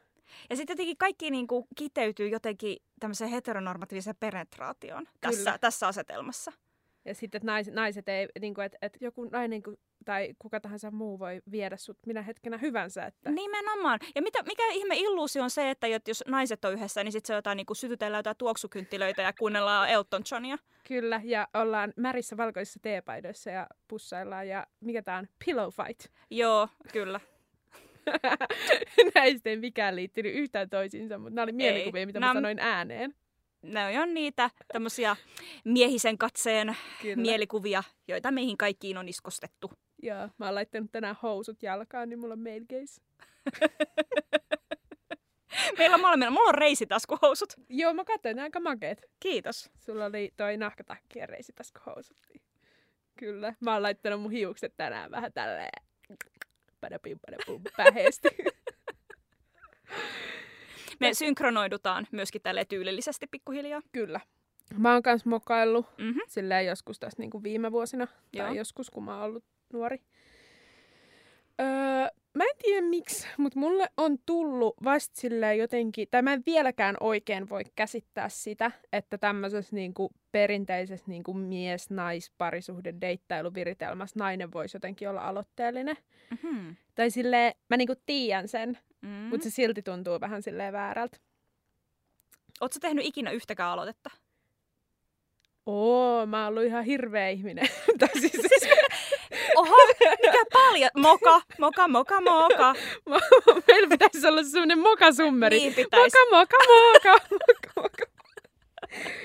Ja 0.51 0.57
sitten 0.57 0.73
jotenkin 0.75 0.97
kaikki 0.97 1.31
niin 1.31 1.47
kuin 1.47 1.67
kiteytyy 1.77 2.29
jotenkin 2.29 2.77
tämmöiseen 3.01 3.31
heteronormatiiviseen 3.31 4.17
penetraatioon 4.21 5.09
tässä, 5.21 5.59
tässä 5.59 5.89
asetelmassa. 5.89 6.53
Ja 7.05 7.15
sitten, 7.15 7.39
että 7.39 7.47
naiset, 7.47 7.75
naiset 7.75 8.09
ei, 8.09 8.29
niin 8.41 8.55
kuin, 8.55 8.65
että, 8.65 8.79
että 8.83 8.99
joku 9.01 9.25
nainen 9.25 9.63
ku- 9.63 9.79
tai 10.05 10.35
kuka 10.39 10.61
tahansa 10.61 10.91
muu 10.91 11.19
voi 11.19 11.43
viedä 11.51 11.77
sut 11.77 11.99
minä 12.07 12.23
hetkenä 12.23 12.59
hyvänsä. 12.59 13.05
Että, 13.05 13.31
Nimenomaan. 13.31 13.99
Ja 14.15 14.23
mitä, 14.23 14.43
mikä 14.43 14.63
ihme 14.73 14.97
illuusio 14.99 15.43
on 15.43 15.51
se, 15.51 15.71
että 15.71 15.87
jos 16.07 16.25
naiset 16.27 16.65
on 16.65 16.73
yhdessä, 16.73 17.05
niin 17.05 17.13
sitten 17.13 17.27
se 17.27 17.35
jotain 17.35 17.57
niin 17.57 17.67
kuin 17.67 17.77
sytytellään 17.77 18.19
jotain 18.19 18.37
tuoksukynttilöitä 18.37 19.23
ja 19.23 19.33
kuunnellaan 19.33 19.89
Elton 19.89 20.23
Johnia. 20.33 20.59
Kyllä, 20.89 21.21
ja 21.25 21.49
ollaan 21.55 21.93
märissä 21.97 22.37
valkoisissa 22.37 22.81
teepaidoissa 22.83 23.51
ja 23.51 23.67
pussaillaan. 23.89 24.49
Ja 24.49 24.67
mikä 24.81 25.03
tää 25.03 25.19
on? 25.19 25.29
Pillow 25.45 25.69
fight. 25.69 26.07
Joo, 26.31 26.69
kyllä. 26.93 27.21
Näistä 29.15 29.51
ei 29.51 29.57
mikään 29.57 29.97
liittynyt 29.97 30.35
yhtään 30.35 30.71
toisiinsa, 30.71 31.19
mutta 31.19 31.35
nämä 31.35 31.43
oli 31.43 31.53
mielikuvia, 31.53 32.07
mitä 32.07 32.21
mä 32.21 32.33
Nam- 32.33 32.37
sanoin 32.37 32.59
ääneen. 32.59 33.15
Ne 33.62 34.01
on 34.01 34.14
niitä 34.14 34.51
tämmöisiä 34.73 35.16
miehisen 35.64 36.18
katseen 36.18 36.77
Kyllä. 37.03 37.16
mielikuvia, 37.16 37.83
joita 38.09 38.31
meihin 38.31 38.57
kaikkiin 38.57 38.99
on 38.99 39.09
iskostettu. 39.09 39.70
Joo, 40.03 40.29
mä 40.38 40.44
oon 40.46 40.55
laittanut 40.55 40.92
tänään 40.92 41.16
housut 41.23 41.62
jalkaan, 41.62 42.09
niin 42.09 42.18
mulla 42.18 42.33
on 42.33 42.40
male 42.40 42.61
gaze. 42.61 43.01
Meillä 45.79 45.94
on 45.94 46.01
molemmilla. 46.01 46.31
Mulla 46.31 46.49
on 46.49 46.55
reisitaskuhousut. 46.55 47.53
Joo, 47.68 47.94
mä 47.94 48.05
katsoin, 48.05 48.38
aika 48.38 48.61
makeet. 48.61 49.07
Kiitos. 49.20 49.70
Sulla 49.79 50.05
oli 50.05 50.33
toi 50.37 50.57
nahkatakki 50.57 51.18
ja 51.18 51.27
reisitaskuhousut. 51.27 52.16
niin 52.29 52.42
Kyllä. 53.18 53.55
Mä 53.61 53.73
oon 53.73 53.83
laittanut 53.83 54.23
mun 54.23 54.31
hiukset 54.31 54.75
tänään 54.77 55.11
vähän 55.11 55.33
tälleen 55.33 55.85
padapim 56.81 57.18
padapum 57.27 57.62
päheesti. 57.77 58.29
Me 61.01 61.15
synkronoidutaan 61.15 62.07
myöskin 62.13 62.43
tälle 62.43 62.65
tyylillisesti 62.65 63.27
pikkuhiljaa. 63.31 63.81
Kyllä. 63.93 64.21
Mä 64.79 64.93
oon 64.93 65.03
kans 65.03 65.25
mokaillut 65.27 65.87
Mhm. 65.99 66.19
silleen 66.29 66.67
joskus 66.67 66.99
tässä 66.99 67.23
niinku 67.23 67.43
viime 67.43 67.73
vuosina. 67.73 68.07
Joo. 68.33 68.47
Tai 68.47 68.57
joskus, 68.57 68.91
kun 68.91 69.05
mä 69.05 69.15
oon 69.17 69.25
ollut 69.25 69.45
nuori. 69.73 70.01
Öö, 71.61 71.67
mä 72.35 72.45
en 72.45 72.57
tiedä 72.63 72.87
miksi, 72.87 73.29
mutta 73.37 73.59
mulle 73.59 73.87
on 73.97 74.17
tullut 74.27 74.75
vasta 74.85 75.21
silleen 75.21 75.59
jotenkin, 75.59 76.09
tai 76.11 76.23
mä 76.23 76.33
en 76.33 76.43
vieläkään 76.47 76.97
oikein 77.01 77.49
voi 77.49 77.63
käsittää 77.77 78.29
sitä, 78.29 78.71
että 78.93 79.19
tämmöisessä 79.19 79.77
niinku 79.77 80.11
perinteisessä 80.33 81.05
niinku 81.09 81.35
mies-nais-parisuhde 81.35 82.95
deittailuviritelmässä 83.01 84.19
nainen 84.19 84.53
voisi 84.53 84.77
jotenkin 84.77 85.09
olla 85.09 85.21
aloitteellinen. 85.21 85.97
Mm-hmm. 86.31 86.77
Tai 86.95 87.11
silleen, 87.11 87.53
mä 87.71 87.77
niinku 87.77 87.95
tiedän 88.07 88.49
sen, 88.49 88.79
Mm. 89.03 89.09
mutta 89.11 89.45
se 89.45 89.51
silti 89.51 89.83
tuntuu 89.83 90.21
vähän 90.21 90.43
silleen 90.43 90.73
väärältä. 90.73 91.17
Oletko 92.61 92.79
tehnyt 92.81 93.07
ikinä 93.07 93.31
yhtäkään 93.31 93.71
aloitetta? 93.71 94.11
Oo, 95.67 96.27
mä 96.27 96.39
oon 96.45 96.49
ollut 96.49 96.65
ihan 96.65 96.85
hirveä 96.85 97.29
ihminen. 97.29 97.69
tai 97.99 98.21
siis, 98.21 98.33
Oho, 99.57 99.77
mikä 100.23 100.45
paljon. 100.53 100.91
Moka, 100.97 101.41
moka, 101.59 101.89
moka, 101.89 102.21
moka. 102.21 102.75
meillä 103.69 103.89
pitäisi 103.89 104.27
olla 104.27 104.43
semmoinen 104.43 104.79
mokasummeri. 104.79 105.59
Niin 105.59 105.75
pitäisi. 105.75 106.17
Moka, 106.31 106.57
moka, 106.57 106.57
moka, 106.93 107.27
moka, 107.31 107.71
moka. 107.77 108.21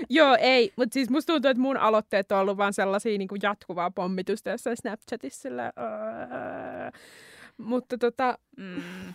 Joo, 0.10 0.38
ei. 0.40 0.74
Mutta 0.76 0.94
siis 0.94 1.10
musta 1.10 1.34
tuntuu, 1.34 1.52
että 1.52 1.62
mun 1.62 1.78
aloitteet 1.78 2.32
on 2.32 2.40
ollut 2.40 2.58
vaan 2.58 2.74
sellaisia 2.74 3.18
niin 3.18 3.28
kuin 3.28 3.40
jatkuvaa 3.44 3.92
pommitusta 3.92 4.50
jossain 4.50 4.78
Snapchatissa. 4.78 5.42
Sillä, 5.42 5.74
Mutta 7.58 7.98
tota, 7.98 8.38
Mm. 8.58 9.14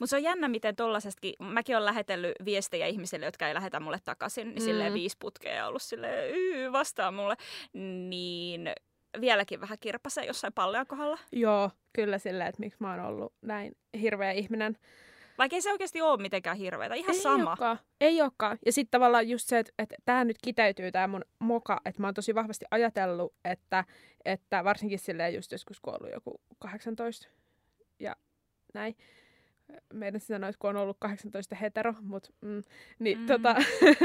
Mutta 0.00 0.10
se 0.10 0.16
on 0.16 0.22
jännä, 0.22 0.48
miten 0.48 0.76
tollasestakin, 0.76 1.34
mäkin 1.40 1.76
olen 1.76 1.84
lähetellyt 1.86 2.32
viestejä 2.44 2.86
ihmisille, 2.86 3.26
jotka 3.26 3.48
ei 3.48 3.54
lähetä 3.54 3.80
mulle 3.80 3.98
takaisin, 4.04 4.48
niin 4.48 4.58
Mm. 4.62 4.64
silleen 4.64 4.94
viisi 4.94 5.16
putkea 5.18 5.66
ollut 5.66 5.82
silleen, 5.82 6.34
yy, 6.34 6.72
vastaa 6.72 7.10
mulle, 7.10 7.36
niin 8.08 8.68
vieläkin 9.20 9.60
vähän 9.60 9.78
kirpasee 9.80 10.24
jossain 10.26 10.52
pallean 10.52 10.86
kohdalla. 10.86 11.18
joo, 11.32 11.70
kyllä 11.92 12.18
silleen, 12.18 12.48
että 12.48 12.60
miksi 12.60 12.76
mä 12.80 12.90
oon 12.90 13.00
ollut 13.00 13.32
näin 13.42 13.76
hirveä 14.00 14.30
ihminen. 14.32 14.76
Vaikka 15.38 15.56
ei 15.56 15.62
se 15.62 15.72
oikeasti 15.72 16.00
ole 16.00 16.22
mitenkään 16.22 16.56
hirveätä, 16.56 16.94
ihan 16.94 17.14
ei 17.14 17.20
sama. 17.20 17.50
Olekaan. 17.50 17.78
Ei 18.00 18.22
olekaan. 18.22 18.58
Ja 18.66 18.72
sitten 18.72 18.90
tavallaan 18.90 19.28
just 19.28 19.48
se, 19.48 19.58
että, 19.58 19.72
että 19.78 19.96
tähän 20.04 20.26
nyt 20.26 20.36
kiteytyy 20.44 20.92
tämä 20.92 21.06
mun 21.06 21.24
moka, 21.38 21.80
että 21.84 22.00
mä 22.00 22.06
oon 22.06 22.14
tosi 22.14 22.34
vahvasti 22.34 22.64
ajatellut, 22.70 23.34
että, 23.44 23.84
että 24.24 24.64
varsinkin 24.64 24.98
silleen 24.98 25.34
just 25.34 25.52
joskus 25.52 25.80
kun 25.80 25.94
ollut 25.94 26.12
joku 26.12 26.40
18 26.58 27.28
ja 27.98 28.16
näin. 28.74 28.96
Meidän 29.92 30.20
sanoisi, 30.20 30.58
kun 30.58 30.70
on 30.70 30.76
ollut 30.76 30.96
18 31.00 31.54
hetero, 31.54 31.94
mutta 32.00 32.30
mm, 32.40 32.62
niin 32.98 33.18
Mm. 33.18 33.26
tota, 33.26 33.54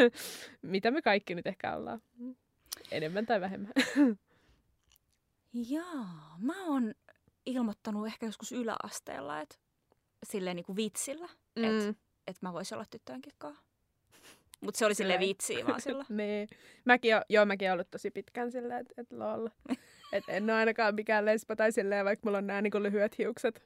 mitä 0.62 0.92
me 0.92 1.02
kaikki 1.02 1.36
nyt 1.36 1.48
ehkä 1.48 1.76
ollaan. 1.76 2.02
Mm. 2.18 2.36
Enemmän 2.92 3.26
tai 3.26 3.42
vähemmän. 3.42 3.72
Jaa, 5.70 6.36
mä 6.40 6.66
oon 6.66 6.94
ilmoittanut 7.46 8.08
ehkä 8.08 8.26
joskus 8.26 8.52
yläasteella, 8.52 9.42
että 9.42 9.56
silleen 10.26 10.56
niin 10.56 10.66
kuin 10.66 10.76
vitsillä, 10.76 11.30
mm. 11.56 11.64
että 11.64 11.94
et 12.28 12.42
mä 12.42 12.54
voisin 12.54 12.76
olla 12.76 12.86
tyttöjenkin 12.90 13.34
kanssa. 13.38 13.64
Mutta 14.62 14.78
se 14.78 14.86
oli 14.86 14.96
sille 14.96 15.14
Kyllä. 15.14 15.28
vitsiä 15.28 15.68
vaan 15.68 15.82
silloin. 15.82 16.06
niin. 16.18 16.48
Mäkin, 16.86 17.16
o- 17.18 17.22
joo, 17.30 17.46
mäkin 17.46 17.72
ollut 17.72 17.92
tosi 17.92 18.12
pitkään 18.12 18.52
silleen, 18.52 18.80
että 18.82 18.94
et 19.02 19.12
lol. 19.12 19.48
Et 20.14 20.24
en 20.28 20.44
ole 20.44 20.54
ainakaan 20.54 20.96
mikään 20.96 21.26
lesbo 21.26 21.56
tai 21.56 21.72
silleen, 21.72 22.06
vaikka 22.06 22.22
mulla 22.28 22.38
on 22.38 22.48
nämä 22.48 22.62
niinku 22.62 22.84
lyhyet 22.84 23.18
hiukset. 23.18 23.64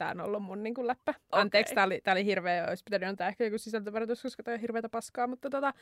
Tää 0.00 0.10
on 0.10 0.20
ollut 0.20 0.42
mun 0.42 0.62
niinku 0.62 0.86
läppä. 0.86 1.14
Anteeksi, 1.32 1.70
Okei. 1.70 1.74
tää 1.74 1.84
oli, 1.84 2.00
tää 2.04 2.12
oli 2.12 2.24
hirveä, 2.24 2.66
olisi 2.68 2.84
pitänyt 2.84 3.08
antaa 3.08 3.28
ehkä 3.28 3.44
joku 3.44 3.58
sisältövaroitus, 3.58 4.22
koska 4.22 4.42
toi 4.42 4.54
on 4.54 4.60
hirveätä 4.60 4.88
paskaa, 4.88 5.26
mutta, 5.26 5.50
tota, 5.50 5.74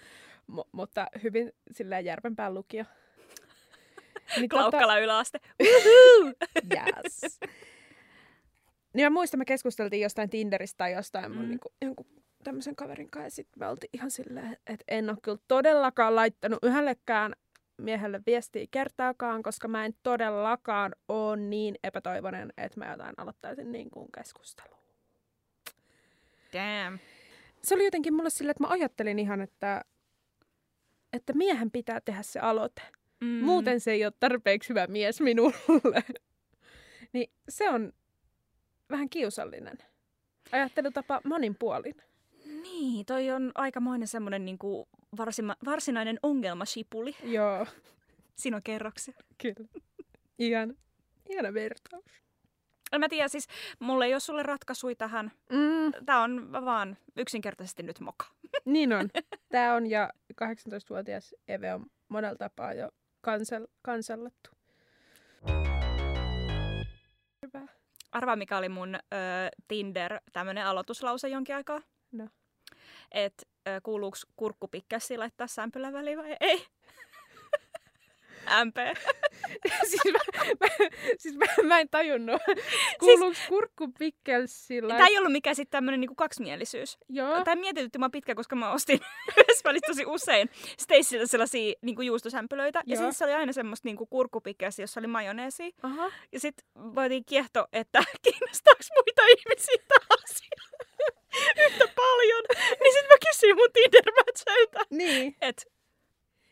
mu- 0.53 0.69
mutta 0.73 1.07
hyvin 1.23 1.53
silleen 1.71 2.05
järvenpään 2.05 2.55
lukio. 2.55 2.85
Niin, 4.37 4.49
Klaukkala 4.49 4.99
yläaste. 4.99 5.39
Yes. 6.75 7.41
Niin 8.95 9.07
mä 9.07 9.11
muistan, 9.11 9.39
me 9.39 9.45
keskusteltiin 9.45 10.03
jostain 10.03 10.31
Tinderistä 10.31 10.79
tai 10.79 10.93
jostain 10.93 11.33
mun 11.33 11.43
Mm. 11.45 11.49
niinku, 11.49 11.73
jonkun 11.83 12.07
tämmöisen 12.45 12.77
kaverin 12.77 13.11
kanssa. 13.11 13.27
Ja 13.27 13.31
sit 13.31 13.49
me 13.57 13.69
oltiin 13.69 13.91
ihan 13.93 14.11
silleen, 14.11 14.53
että 14.67 14.85
en 14.89 15.11
ole 15.11 15.19
kyllä 15.23 15.39
todellakaan 15.49 16.15
laittanut 16.17 16.59
yhdellekään 16.63 17.33
miehelle 17.79 18.21
viestiä 18.27 18.67
kertaakaan, 18.71 19.43
koska 19.43 19.69
mä 19.69 19.85
en 19.85 19.95
todellakaan 20.03 20.95
ole 21.09 21.37
niin 21.37 21.75
epätoivoinen, 21.85 22.53
että 22.57 22.81
mä 22.81 22.91
jotain 22.91 23.15
aloittaisin 23.17 23.73
niin 23.73 23.91
kuin 23.91 24.09
keskustelua. 24.13 24.79
Damn. 26.53 26.99
Se 27.63 27.75
oli 27.75 27.85
jotenkin 27.85 28.15
mulle 28.15 28.31
silleen, 28.31 28.51
että 28.51 28.65
mä 28.65 28.71
ajattelin 28.73 29.19
ihan, 29.19 29.41
että, 29.41 29.85
että 31.13 31.33
miehen 31.33 31.71
pitää 31.71 32.01
tehdä 32.01 32.23
se 32.23 32.41
aloite. 32.41 32.83
Mm. 33.21 33.27
Muuten 33.27 33.81
se 33.81 33.93
ei 33.93 34.05
ole 34.05 34.13
tarpeeksi 34.21 34.69
hyvä 34.69 34.87
mies 34.87 35.21
minulle. 35.21 36.05
niin 37.13 37.31
se 37.49 37.71
on 37.71 37.93
vähän 38.91 39.09
kiusallinen. 39.09 39.79
Ajattelutapa 40.53 41.21
moninpuolin. 41.25 41.95
Niin, 42.63 43.07
toi 43.07 43.31
on 43.31 43.53
aikamoinen 43.55 44.09
semmoinen 44.09 44.45
niinku 44.45 44.89
varsima, 45.17 45.57
varsinainen 45.65 46.19
ongelmasipuli. 46.23 47.17
Joo, 47.25 47.67
Siinä 48.37 48.57
on 48.57 48.63
kerroksia. 48.63 49.15
kyllä. 49.43 49.69
Ihan, 50.39 50.75
ihana 51.29 51.55
vertaus. 51.55 52.05
En 52.93 53.01
mä 53.01 53.09
tiedä, 53.09 53.29
siis 53.29 53.47
mulla 53.79 54.05
ei 54.05 54.15
ole 54.15 54.21
sulle 54.21 54.43
ratkaisui 54.43 54.95
tähän. 54.95 55.33
Mm, 55.51 56.05
Tää 56.07 56.21
on 56.21 56.53
vaan 56.53 56.97
yksinkertaisesti 57.17 57.83
nyt 57.83 58.01
moka. 58.01 58.27
niin 58.65 58.93
on. 58.93 59.09
Tää 59.49 59.75
on 59.75 59.87
ja 59.91 60.11
18-vuotias 60.45 61.35
Eve 61.49 61.75
on 61.75 61.87
monella 62.09 62.37
tapaa 62.37 62.73
jo 62.75 62.91
kansel, 63.21 63.67
kansallattu. 63.83 64.51
Hyvä. 67.47 67.67
Arvaa, 68.13 68.37
mikä 68.37 68.59
oli 68.59 68.69
mun 68.69 68.95
ö, 68.95 68.99
Tinder 69.69 70.21
tämmönen 70.33 70.67
aloituslause 70.67 71.29
jonkin 71.29 71.55
aikaa? 71.57 71.81
No. 72.13 72.29
Et 73.13 73.49
kuuluuko 73.83 74.17
kurkkupikkäsi 74.37 75.19
laittaa 75.19 75.47
sämpylän 75.47 75.93
väliin 75.93 76.19
vai 76.19 76.37
ei? 76.41 76.67
MP. 78.65 78.77
siis 79.91 80.05
mä, 80.13 80.19
mä, 80.61 80.87
siis 81.19 81.37
mä, 81.37 81.47
mä 81.63 81.81
en 81.81 81.89
tajunnut. 81.91 82.43
Kuuluuko 83.01 83.35
siis, 83.35 83.49
kurkku 83.49 83.89
pikkelsillä? 83.99 84.95
Tämä 84.95 85.07
ei 85.07 85.19
ollut 85.19 85.33
mikään 85.33 85.57
sitten 85.57 85.71
tämmönen 85.77 86.01
niinku 86.01 86.15
kaksimielisyys. 86.15 86.99
Joo. 87.09 87.45
Tämä 87.45 87.61
mietitytti 87.61 87.99
mua 87.99 88.11
pitkään, 88.11 88.37
koska 88.37 88.57
mä 88.57 88.73
ostin 88.73 89.01
yhdessä 89.39 89.63
välissä 89.65 89.87
tosi 89.87 90.07
usein 90.07 90.51
Stacyltä 90.79 91.27
sellaisia 91.27 91.75
niinku 91.83 92.03
juustosämpylöitä. 92.03 92.79
Ja 92.87 92.95
Joo. 92.95 92.97
sitten 92.97 93.15
se 93.15 93.25
oli 93.25 93.33
aina 93.33 93.53
semmoista 93.53 93.89
niinku 93.89 94.07
kurkkupikkäsi, 94.07 94.83
jossa 94.83 95.01
oli 95.01 95.07
majoneesia. 95.07 95.71
Aha. 95.83 96.11
Ja 96.33 96.41
sitten 96.41 96.65
voitiin 96.95 97.25
kiehto, 97.25 97.67
että 97.73 98.03
kiinnostaako 98.23 98.81
muita 98.95 99.23
ihmisiä 99.27 99.85
asia 100.25 100.59
yhtä 101.67 101.89
paljon. 101.97 102.43
Niin 102.81 102.93
sitten 102.93 103.09
mä 103.09 103.17
kysyin 103.29 103.57
mun 103.57 103.69
Tinder-matcheilta, 103.73 104.81
Niin. 104.91 105.37
että 105.41 105.63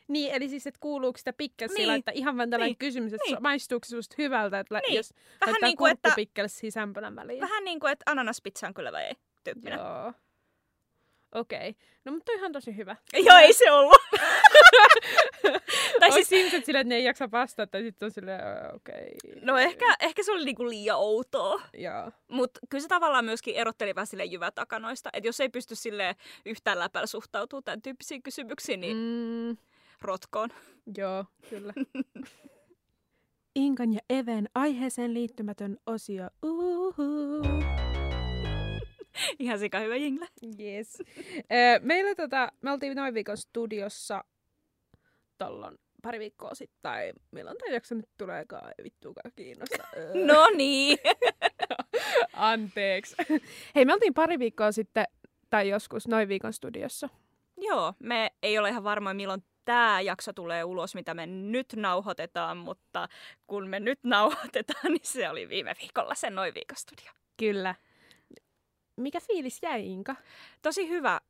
Niin, 0.09 0.35
eli 0.35 0.49
siis, 0.49 0.67
että 0.67 0.81
kuuluuko 0.81 1.19
sitä 1.19 1.33
pikkelsiä 1.33 1.77
Niin. 1.77 1.89
laittaa 1.89 2.13
ihan 2.17 2.37
vaan 2.37 2.51
tällainen 2.51 2.71
Niin. 2.71 2.79
kysymys, 2.79 3.13
että 3.13 3.25
Niin. 3.31 3.43
maistuuko 3.43 3.85
se 3.85 3.91
susta 3.91 4.15
hyvältä, 4.19 4.59
että 4.61 4.81
Niin. 4.87 4.95
jos 4.97 5.13
Vähän 5.13 5.53
laittaa 5.53 5.69
niin 5.69 5.77
kuin, 5.77 5.93
että- 5.93 6.15
sämpylän 6.71 7.17
väliin. 7.17 7.41
vähän 7.41 7.65
niin 7.65 7.81
kuin, 7.81 7.93
että 7.93 8.11
ananaspizza 8.11 8.67
on 8.67 8.75
kyllä 8.75 8.93
vai 8.93 9.03
ei 9.05 9.15
tyyppinen. 9.45 9.79
Joo. 9.79 10.13
Okei. 11.35 11.69
Okay. 11.71 11.75
No 12.05 12.13
mutta 12.13 12.33
ihan 12.33 12.53
tosi 12.53 12.77
hyvä. 12.77 12.97
Joo 13.27 13.37
ei 13.37 13.53
se 13.53 13.71
ollut. 13.71 13.97
tai 16.01 16.13
siis, 16.13 16.29
siis 16.29 16.33
ihmiset 16.41 16.65
silleen, 16.65 16.81
että 16.81 16.89
ne 16.89 16.95
ei 16.97 17.05
jaksa 17.05 17.31
vastata, 17.31 17.71
tai 17.71 17.83
sitten 17.83 18.07
on 18.07 18.11
silleen, 18.11 18.41
"Ö, 18.41 18.73
okei. 18.75 19.15
Okay. 19.25 19.41
no 19.45 19.59
ehkä, 19.59 19.97
ehkä 20.01 20.23
se 20.23 20.33
oli 20.33 20.45
niinku 20.45 20.69
liian 20.69 20.99
outoa. 20.99 21.63
Joo. 21.75 22.13
Mutta 22.29 22.61
kyllä 22.71 22.83
se 22.83 22.89
tavallaan 22.89 23.25
myöskin 23.25 23.55
erotteli 23.57 23.95
vähän 23.95 24.07
silleen 24.07 24.33
jyvätakanoista. 24.33 25.11
Että 25.13 25.29
jos 25.29 25.41
ei 25.41 25.49
pysty 25.49 25.75
sille 25.75 26.17
yhtään 26.47 26.79
läpällä 26.79 27.07
suhtautumaan 27.07 27.65
tämän 27.65 27.83
tyyppisiin 27.83 28.23
kysymyksiin, 28.23 28.81
niin 28.81 28.97
mm. 28.97 29.57
Rotkoon. 30.03 30.51
joo, 30.99 31.25
kyllä. 31.51 31.73
Inkan 33.55 33.93
ja 33.93 34.01
Even 34.11 34.49
aiheeseen 34.55 35.15
liittymätön 35.15 35.77
osio. 35.87 36.31
Uhu. 36.43 37.43
Ihan 39.39 39.59
sika 39.59 39.79
hyvä 39.79 39.97
jingle. 39.97 40.29
Yes. 40.61 40.99
Meillä 41.81 42.15
tota, 42.15 42.53
me 42.63 42.71
oltiin 42.71 42.97
noin 42.97 43.15
viikon 43.15 43.37
studiossa 43.37 44.25
tollon 45.39 45.79
pari 46.03 46.19
viikkoa 46.19 46.55
sitten, 46.55 46.79
tai 46.83 47.13
milloin 47.31 47.59
tämä 47.59 47.75
jakso 47.75 47.95
nyt 47.95 48.09
tuleekaan, 48.19 48.73
ei 48.79 48.85
vittuakaan 48.85 49.33
kiinnosta. 49.37 49.85
No 50.33 50.49
niin. 50.57 50.99
Anteeksi. 52.33 53.17
Hei, 53.75 53.85
me 53.85 53.93
oltiin 53.93 54.15
pari 54.15 54.39
viikkoa 54.39 54.73
sitten, 54.73 55.05
tai 55.51 55.69
joskus 55.69 56.09
noin 56.09 56.29
viikon 56.29 56.53
studiossa. 56.53 57.09
Joo, 57.67 57.95
me 57.99 58.31
ei 58.43 58.59
ole 58.59 58.69
ihan 58.69 58.85
varmoja 58.85 59.15
milloin 59.15 59.45
tämä 59.65 60.01
jakso 60.01 60.33
tulee 60.33 60.65
ulos, 60.65 60.95
mitä 60.95 61.15
me 61.15 61.27
nyt 61.27 61.67
nauhoitetaan, 61.77 62.57
mutta 62.57 63.09
kun 63.47 63.69
me 63.69 63.81
nyt 63.81 63.99
nauhoitetaan, 64.15 64.93
niin 64.93 65.01
se 65.07 65.31
oli 65.31 65.49
viime 65.49 65.75
viikolla 65.81 66.15
se 66.15 66.31
noin 66.31 66.55
viikon 66.55 66.77
studio. 66.77 67.13
Kyllä. 67.37 67.75
Mikä 68.97 69.21
fiilis 69.21 69.59
jäi, 69.63 69.87
Inka? 69.87 70.17
Tosi 70.63 70.89
hyvä. 70.89 71.21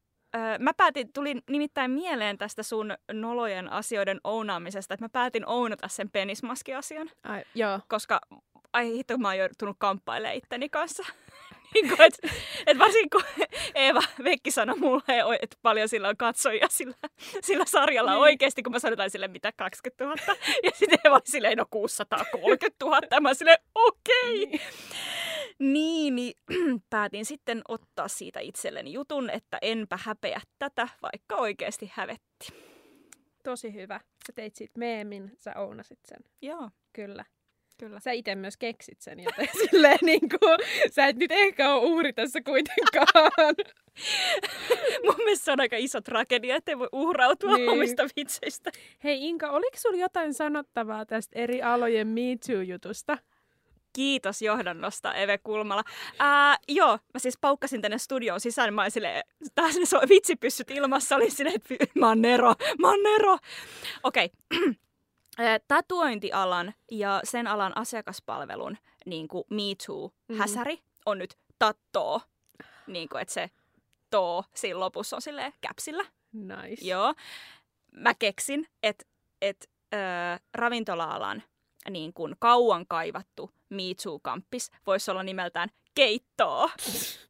Mä 0.59 0.75
päätin, 0.75 1.13
tuli 1.13 1.35
nimittäin 1.51 1.91
mieleen 1.91 2.39
tästä 2.39 2.63
sun 2.63 2.95
nolojen 3.13 3.73
asioiden 3.73 4.21
ounaamisesta, 4.25 4.95
että 4.95 5.05
mä 5.05 5.09
päätin 5.09 5.49
ounata 5.49 5.89
sen 5.89 6.11
penismaski-asian, 6.11 7.11
Ai, 7.23 7.45
joo. 7.55 7.81
koska 7.89 8.21
ai 8.73 8.93
hitto, 8.93 9.19
mä 9.19 9.29
oon 9.29 9.39
joutunut 9.39 9.77
kamppailemaan 9.79 10.37
itteni 10.37 10.69
kanssa. 10.69 11.03
niin 11.75 11.89
kuin, 11.89 12.03
et, 12.03 12.19
et 12.67 12.79
varsinkin 12.79 13.11
kun 13.11 13.47
Eeva 13.75 14.03
Vekki 14.25 14.51
sanoi 14.51 14.79
mulle, 14.79 15.39
että 15.43 15.57
paljon 15.63 15.89
sillä 15.89 16.09
on 16.09 16.17
katsojia 16.17 16.67
sillä, 16.71 16.97
sillä 17.41 17.65
sarjalla 17.65 18.11
Niin. 18.11 18.21
oikeasti, 18.21 18.63
kun 18.63 18.73
mä 18.73 18.79
sanoin 18.79 18.93
jotain 18.93 19.11
sille, 19.11 19.29
mitä 19.29 19.53
20 19.57 20.05
000. 20.05 20.17
Ja 20.63 20.71
sitten 20.75 20.99
Eeva 21.05 21.17
oli 21.17 21.23
silleen, 21.25 21.59
no 21.59 21.65
630 21.71 22.85
000. 22.85 23.01
Ja 23.11 23.21
mä 23.21 23.35
silleen, 23.35 23.59
okei. 23.75 24.43
Okay. 24.43 24.59
Niin, 25.59 26.15
niin 26.17 26.35
päätin 26.91 27.25
sitten 27.25 27.63
ottaa 27.69 28.09
siitä 28.09 28.41
itselleni 28.41 28.93
jutun, 28.93 29.31
että 29.31 29.59
enpä 29.63 29.99
häpeä 30.03 30.41
tätä, 30.59 30.89
vaikka 31.03 31.37
oikeasti 31.37 31.91
hävetti. 31.95 32.49
Tosi 33.45 33.75
hyvä. 33.75 34.01
Sä 34.27 34.33
teit 34.35 34.57
siitä 34.57 34.79
meemin, 34.79 35.33
sä 35.39 35.53
ounasit 35.57 35.99
sen. 36.09 36.19
Joo, 36.43 36.71
Kyllä. 36.93 37.25
Kyllä. 37.79 38.01
Sä 38.01 38.13
itse 38.13 38.35
myös 38.35 38.57
keksit 38.57 39.01
sen, 39.01 39.21
joten 39.21 39.49
silleen 39.71 39.99
niin 40.03 40.21
kuin, 40.29 40.59
sä 40.93 41.07
et 41.07 41.17
nyt 41.17 41.33
ehkä 41.33 41.75
ole 41.75 41.85
uhri 41.85 42.13
tässä 42.13 42.41
kuitenkaan. 42.41 43.55
Mun 45.05 45.15
mielestä 45.17 45.45
se 45.45 45.53
on 45.53 45.61
aika 45.61 45.77
iso 45.77 46.01
tragedia, 46.01 46.57
ettei 46.57 46.79
voi 46.79 46.89
uhrautua 46.93 47.57
Niin. 47.57 47.69
omista 47.69 48.03
vitseistä. 48.17 48.71
Hei 49.05 49.29
Inka, 49.29 49.51
oliko 49.51 49.77
sulla 49.77 49.97
jotain 49.97 50.35
sanottavaa 50.35 51.07
tästä 51.07 51.39
eri 51.39 51.63
alojen 51.63 52.07
Me 52.09 52.21
Too-jutusta? 52.47 53.19
Kiitos 53.93 54.43
johdannosta, 54.43 55.15
Eve 55.15 55.39
Kulmala. 55.39 55.83
Ää, 56.19 56.57
joo, 56.69 56.99
mä 57.15 57.19
siis 57.19 57.39
paukkasin 57.41 57.83
tänne 57.83 57.99
studioon 57.99 58.41
sisään, 58.41 58.75
mä 58.75 58.83
olin 58.83 58.91
silleen, 58.91 59.25
taas 59.55 59.77
ne 59.77 59.87
so- 59.87 60.01
vitsipyssyt 60.09 60.71
ilmassa, 60.71 61.17
olin 61.17 61.31
silleen, 61.31 61.57
että 61.57 61.87
mä 61.95 62.09
oon 62.09 62.23
Nero, 62.23 62.55
mä 62.79 62.89
oon 62.89 63.03
Nero. 63.03 63.39
Okei, 64.03 64.31
Ää, 64.53 64.73
tatuointialan 65.69 66.75
ja 66.91 67.21
sen 67.25 67.47
alan 67.47 67.77
asiakaspalvelun 67.77 68.79
niin 69.07 69.29
kuin 69.29 69.45
Me 69.51 69.63
Too-häsäri 69.87 70.79
on 71.07 71.19
nyt 71.19 71.39
tattoo, 71.59 72.21
niin 72.87 73.09
kuin, 73.09 73.23
että 73.23 73.35
se 73.35 73.51
too 74.11 74.45
siinä 74.55 74.81
lopussa 74.81 75.17
on 75.17 75.23
silleen 75.23 75.53
käpsillä. 75.61 76.05
Nice. 76.33 76.85
Joo. 76.85 77.15
Mä 77.93 78.15
keksin, 78.15 78.69
että 78.83 79.05
et, 79.43 79.71
ö, 79.95 79.97
ravintola-alan 80.55 81.43
niin 81.91 82.13
kuin 82.13 82.37
kauan 82.39 82.87
kaivattu 82.87 83.51
Me 83.69 83.83
Too-kamppis 84.03 84.71
voisi 84.87 85.11
olla 85.11 85.23
nimeltään 85.23 85.69
Keittoo. 85.95 86.71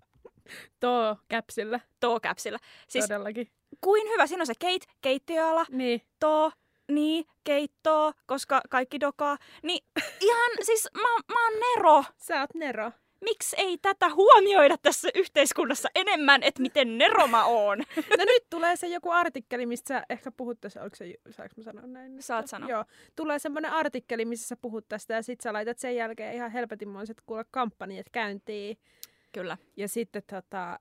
Tuo 0.81 1.17
käpsillä, 1.29 1.81
Too-käpsillä. 2.01 2.59
Siis 2.89 3.05
todellakin. 3.09 3.51
kuin 3.81 4.09
hyvä. 4.09 4.27
Siinä 4.27 4.43
on 4.43 4.47
se 4.47 4.53
keit, 4.59 4.87
keittiöala, 5.01 5.67
Niin. 5.69 6.03
too, 6.21 6.53
niin, 6.89 7.25
keittoo, 7.45 8.13
koska 8.27 8.61
kaikki 8.71 9.01
dokaa. 9.01 9.39
Niin 9.63 9.85
ihan, 10.21 10.51
siis 10.63 10.89
mä, 10.95 11.09
mä 11.35 11.45
oon 11.45 11.61
Nero. 11.61 12.05
Sä 12.17 12.41
oot 12.41 12.55
Nero. 12.55 12.93
Miksi 13.21 13.57
ei 13.59 13.79
tätä 13.79 14.11
huomioida 14.15 14.77
tässä 14.83 15.09
yhteiskunnassa 15.15 15.89
enemmän, 15.95 16.43
että 16.43 16.63
miten 16.63 16.99
neroma 16.99 17.45
on? 17.45 17.79
No 18.19 18.25
nyt 18.25 18.43
tulee 18.51 18.77
se 18.77 18.87
joku 18.87 19.11
artikkeli, 19.11 19.67
mistä 19.67 19.89
sä 19.89 20.07
ehkä 20.11 20.31
puhut 20.31 20.61
tässä. 20.61 20.83
Oliko 20.83 20.97
se, 20.97 21.15
saanko 21.31 21.55
mä 21.57 21.63
sanoa 21.63 21.87
näin? 21.87 22.23
Saat 22.23 22.47
sanoa. 22.47 22.71
Joo. 22.71 22.85
Tulee 23.17 23.39
semmoinen 23.39 23.73
artikkeli, 23.73 24.25
missä 24.25 24.49
sä 24.49 24.57
puhut 24.57 24.89
tästä 24.89 25.15
ja 25.15 25.23
sit 25.23 25.41
sä 25.41 25.53
laitat 25.53 25.79
sen 25.79 25.97
jälkeen 25.97 26.35
ihan 26.35 26.51
helpetinmoiset 26.51 27.21
kuule 27.27 27.45
kampanjat 27.51 28.07
käyntiin. 28.13 28.79
Kyllä. 29.33 29.59
Ja 29.77 29.89
sitten 29.89 30.23
tota, 30.27 30.81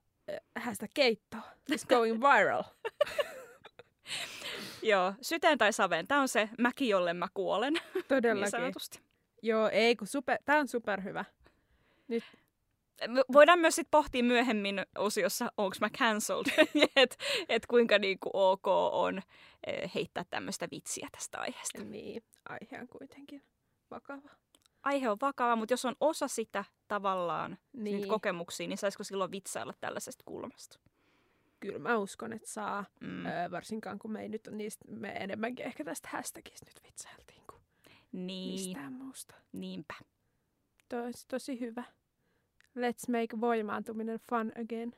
hästä 0.58 0.88
keitto 0.94 1.38
is 1.72 1.86
going 1.86 2.22
viral. 2.22 2.64
Joo, 4.86 5.14
syteen 5.22 5.58
tai 5.58 5.74
saveen. 5.74 6.08
Tämä 6.08 6.22
on 6.22 6.28
se 6.28 6.50
mäki, 6.60 6.90
jolle 6.90 7.14
mä 7.14 7.28
kuolen, 7.34 7.74
niin 7.94 8.06
Todellakin. 8.08 8.52
sanotusti. 8.52 9.00
Joo, 9.42 9.70
ei 9.70 9.96
kun 9.96 10.08
super, 10.08 10.38
tää 10.46 10.60
on 10.60 10.68
superhyvä. 10.68 11.26
Me 12.08 12.20
Voidaan 13.34 13.60
myös 13.60 13.76
sit 13.76 13.88
pohtia 13.92 14.24
myöhemmin 14.24 14.82
osiossa, 14.98 15.52
onko 15.58 15.76
mä 15.82 15.90
cancelled, 15.90 16.68
että 16.96 17.16
et 17.50 17.66
kuinka 17.66 18.00
niinku 18.00 18.30
ok 18.34 18.68
on 18.92 19.22
eh, 19.68 19.92
heittää 19.96 20.26
tämmöistä 20.30 20.68
vitsiä 20.72 21.08
tästä 21.12 21.40
aiheesta. 21.40 21.84
Niin, 21.84 22.24
aihe 22.50 22.82
on 22.82 22.88
kuitenkin 22.88 23.44
vakava. 23.92 24.30
Aihe 24.84 25.10
on 25.10 25.18
vakava, 25.22 25.56
mutta 25.56 25.74
jos 25.74 25.86
on 25.86 25.96
osa 26.00 26.28
sitä 26.28 26.66
tavallaan, 26.88 27.52
niin. 27.52 27.84
Niin. 27.84 27.96
niitä 27.96 28.08
kokemuksia, 28.08 28.68
niin 28.68 28.78
saisiko 28.78 29.04
silloin 29.04 29.32
vitsailla 29.32 29.74
tällaisesta 29.80 30.24
kulmasta? 30.26 30.80
Kyllä 31.60 31.80
mä 31.80 31.98
uskon, 31.98 32.34
että 32.34 32.48
saa. 32.50 32.86
Mm. 33.00 33.26
Öö, 33.26 33.52
varsinkaan 33.52 34.00
kun 34.00 34.12
me 34.12 34.22
ei 34.22 34.30
nyt 34.30 34.50
niistä, 34.52 34.86
me 34.92 35.10
enemmänkin 35.10 35.66
ehkä 35.66 35.84
tästä 35.84 36.10
hashtagista 36.12 36.66
nyt 36.70 36.84
vitsailtiin 36.84 37.42
kuin 37.50 37.62
Niin, 38.12 38.52
mistään 38.54 38.94
muusta. 38.94 39.36
niinpä. 39.52 39.94
Tosi, 40.90 41.28
tosi 41.28 41.60
hyvä. 41.60 41.84
Let's 42.60 43.12
make 43.12 43.42
voimaantuminen 43.42 44.20
fun 44.30 44.52
again. 44.64 44.96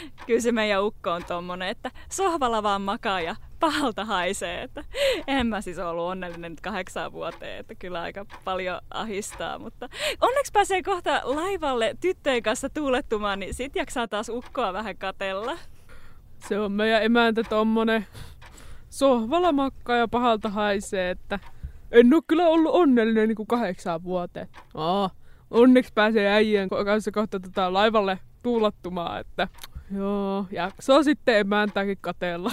Kyllä 0.26 0.40
se 0.40 0.52
meidän 0.52 0.84
ukko 0.84 1.10
on 1.10 1.24
tommonen, 1.24 1.68
että 1.68 1.90
sohvalla 2.10 2.62
vaan 2.62 2.82
makaa 2.82 3.20
ja 3.20 3.36
pahalta 3.60 4.04
haisee. 4.04 4.62
Että 4.62 4.84
en 5.26 5.46
mä 5.46 5.60
siis 5.60 5.78
ollut 5.78 6.04
onnellinen 6.04 6.52
nyt 6.52 6.60
kahdeksaan 6.60 7.12
vuoteen, 7.12 7.58
että 7.58 7.74
kyllä 7.74 8.02
aika 8.02 8.26
paljon 8.44 8.80
ahistaa. 8.90 9.58
Mutta 9.58 9.88
onneksi 10.20 10.52
pääsee 10.52 10.82
kohta 10.82 11.20
laivalle 11.24 11.96
tyttöjen 12.00 12.42
kanssa 12.42 12.68
tuulettumaan, 12.70 13.40
niin 13.40 13.54
sit 13.54 13.76
jaksaa 13.76 14.08
taas 14.08 14.28
ukkoa 14.28 14.72
vähän 14.72 14.98
katella. 14.98 15.58
Se 16.48 16.60
on 16.60 16.72
meidän 16.72 17.02
emäntä 17.02 17.42
tommonen 17.42 18.06
sohvalla 18.90 19.52
makkaa 19.52 19.96
ja 19.96 20.08
pahalta 20.08 20.48
haisee, 20.48 21.10
että 21.10 21.38
en 21.90 22.14
oo 22.14 22.22
kyllä 22.26 22.48
ollut 22.48 22.74
onnellinen 22.74 23.28
niin 23.28 23.36
kuin 23.36 23.46
kahdeksaan 23.46 24.04
vuoteen. 24.04 24.48
Aa, 24.74 25.10
onneksi 25.50 25.92
pääsee 25.94 26.28
äijien 26.28 26.68
kanssa 26.68 27.10
kohta 27.10 27.40
tota 27.40 27.72
laivalle 27.72 28.18
tuulattumaan, 28.42 29.20
että 29.20 29.48
joo, 29.94 30.46
jaksaa 30.50 31.02
sitten 31.02 31.38
emäntäkin 31.38 31.98
katella. 32.00 32.52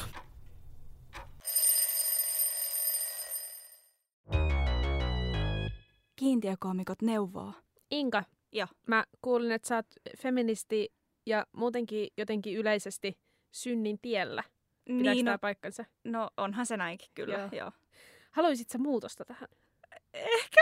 Kiintiökoomikot 6.16 7.02
neuvoo. 7.02 7.54
Inka, 7.92 8.24
Joo. 8.52 8.68
mä 8.88 9.04
kuulin, 9.22 9.52
että 9.52 9.68
sä 9.68 9.76
oot 9.76 9.86
feministi 10.18 10.94
ja 11.26 11.46
muutenkin 11.52 12.08
jotenkin 12.18 12.58
yleisesti 12.58 13.20
synnin 13.52 14.00
tiellä. 14.02 14.44
Pitääkö 14.86 15.12
Niin, 15.14 15.26
tää 15.26 15.34
no, 15.34 15.40
paikkansa? 15.40 15.86
no 16.04 16.30
onhan 16.38 16.66
se 16.66 16.78
näinkin 16.78 17.10
kyllä, 17.16 17.34
Joo. 17.34 17.42
joo. 17.42 17.50
joo. 17.60 17.72
Haluaisit 18.32 18.70
sä 18.70 18.78
muutosta 18.78 19.26
tähän? 19.26 19.48
Ehkä. 20.14 20.62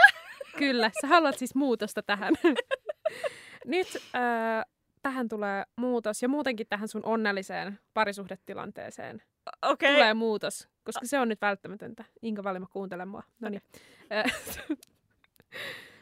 Kyllä, 0.58 0.90
sä 1.00 1.06
haluat 1.06 1.38
siis 1.38 1.54
muutosta 1.54 2.02
tähän. 2.02 2.34
Nyt 3.66 3.88
äh, 4.14 4.73
tähän 5.04 5.28
tulee 5.28 5.64
muutos 5.76 6.22
ja 6.22 6.28
muutenkin 6.28 6.66
tähän 6.66 6.88
sun 6.88 7.04
onnelliseen 7.04 7.78
parisuhdetilanteeseen 7.94 9.22
Okei. 9.62 9.94
tulee 9.94 10.14
muutos, 10.14 10.68
koska 10.84 11.06
se 11.06 11.18
on 11.18 11.28
nyt 11.28 11.40
välttämätöntä. 11.40 12.04
Inka 12.22 12.44
Valima, 12.44 12.66
kuuntele 12.66 13.04
mua. 13.04 13.22
No 13.40 13.48
niin. 13.48 13.62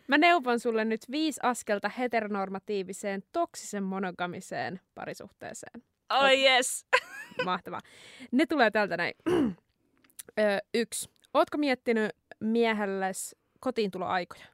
Mä 0.09 0.19
neuvon 0.19 0.61
sulle 0.61 0.85
nyt 0.85 1.01
viisi 1.11 1.41
askelta 1.43 1.89
heteronormatiiviseen, 1.89 3.23
toksisen 3.33 3.83
monogamiseen 3.83 4.81
parisuhteeseen. 4.95 5.83
Oh 6.11 6.31
yes. 6.31 6.87
Mahtavaa. 7.45 7.81
Ne 8.33 8.47
tulee 8.47 8.71
täältä 8.71 8.97
näin. 8.97 9.15
Ö, 10.41 10.43
yksi. 10.75 11.11
Ootko 11.35 11.59
miettinyt 11.59 12.11
miehelles 12.41 13.37
kotiintuloaikoja? 13.61 14.45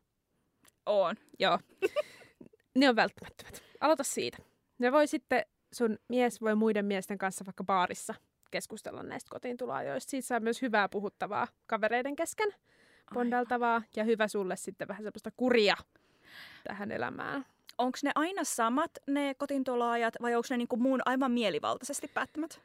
On. 0.87 1.17
Joo. 1.39 1.59
ne 2.81 2.89
on 2.89 2.97
välttämättömät. 2.97 3.63
Aloita 3.81 4.05
siitä. 4.05 4.39
Ne 4.79 4.93
voi 4.93 5.07
sitten, 5.07 5.45
sun 5.73 5.99
mies 6.09 6.41
voi 6.41 6.55
muiden 6.55 6.85
miesten 6.85 7.19
kanssa 7.19 7.47
vaikka 7.47 7.65
baarissa 7.65 8.15
keskustella 8.51 9.03
näistä 9.03 9.31
kotiintuloajoista. 9.31 10.11
Siitä 10.11 10.27
saa 10.27 10.41
myös 10.41 10.63
hyvää 10.63 10.89
puhuttavaa 10.89 11.49
kavereiden 11.67 12.17
kesken, 12.17 12.55
bondaltavaa 13.15 13.83
ja 13.97 14.05
hyvä 14.05 14.29
sulle 14.29 14.57
sitten 14.57 14.89
vähän 14.89 15.03
semmoista 15.03 15.31
kuria 15.37 15.77
tähän 16.65 16.93
elämään. 16.93 17.47
Onko 17.79 17.99
ne 18.03 18.11
aina 18.15 18.45
samat 18.45 18.91
ne 19.07 19.35
kotiintuloajat 19.35 20.15
vai 20.23 20.35
onko 20.35 20.47
ne 20.51 20.57
niinku 20.57 20.77
muun 20.77 21.01
aivan 21.05 21.33
mielivaltaisesti 21.33 22.09
päättämät? 22.15 22.61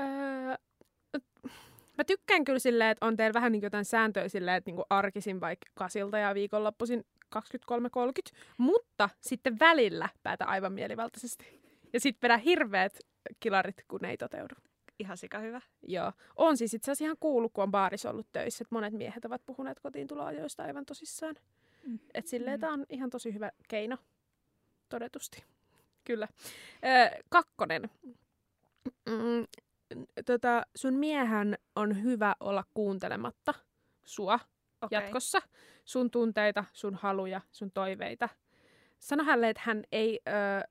Öö, 0.00 0.56
mä 1.98 2.04
tykkään 2.06 2.44
kyllä 2.44 2.58
silleen, 2.58 2.90
että 2.90 3.06
on 3.06 3.16
teillä 3.16 3.34
vähän 3.34 3.52
niin 3.52 3.62
jotain 3.62 3.84
sääntöjä 3.84 4.28
silleen, 4.28 4.56
että 4.56 4.70
niin 4.70 4.82
arkisin 4.90 5.40
vaikka 5.40 5.66
kasilta 5.74 6.18
ja 6.18 6.34
viikonloppuisin 6.34 7.04
23.30, 7.36 8.38
mutta 8.56 9.08
sitten 9.20 9.58
välillä 9.58 10.08
päätä 10.22 10.44
aivan 10.44 10.72
mielivaltaisesti. 10.72 11.60
Ja 11.92 12.00
sitten 12.00 12.28
vedä 12.28 12.36
hirveät 12.36 12.98
kilarit, 13.40 13.84
kun 13.88 14.00
ne 14.02 14.10
ei 14.10 14.16
toteudu. 14.16 14.54
Ihan 14.98 15.16
sika 15.16 15.38
hyvä. 15.38 15.60
Joo. 15.82 16.12
On 16.36 16.56
siis 16.56 16.74
itse 16.74 16.90
asiassa 16.90 17.04
ihan 17.04 17.16
kuullut, 17.20 17.52
kun 17.52 17.62
on 17.64 17.70
baarissa 17.70 18.10
ollut 18.10 18.26
töissä, 18.32 18.62
että 18.62 18.74
monet 18.74 18.92
miehet 18.92 19.24
ovat 19.24 19.42
puhuneet 19.46 19.80
kotiintuloajoista 19.80 20.62
aivan 20.62 20.86
tosissaan. 20.86 21.34
Mm. 21.86 21.98
Että 22.14 22.30
silleen 22.30 22.58
Mm. 22.58 22.60
tämä 22.60 22.72
on 22.72 22.86
ihan 22.88 23.10
tosi 23.10 23.34
hyvä 23.34 23.50
keino, 23.68 23.96
todetusti. 24.88 25.44
Kyllä. 26.04 26.28
Ö, 26.84 27.22
kakkonen. 27.28 27.90
Mm, 29.08 29.46
tota, 30.26 30.62
sun 30.76 30.94
miehän 30.94 31.56
on 31.76 32.02
hyvä 32.02 32.34
olla 32.40 32.64
kuuntelematta 32.74 33.54
sua 34.04 34.40
Okei. 34.82 34.96
jatkossa. 34.96 35.42
Sun 35.84 36.10
tunteita, 36.10 36.64
sun 36.72 36.94
haluja, 36.94 37.40
sun 37.52 37.70
toiveita. 37.70 38.28
Sano 38.98 39.24
hänelle, 39.24 39.48
että 39.48 39.62
hän 39.64 39.84
ei 39.92 40.20
ö, 40.28 40.68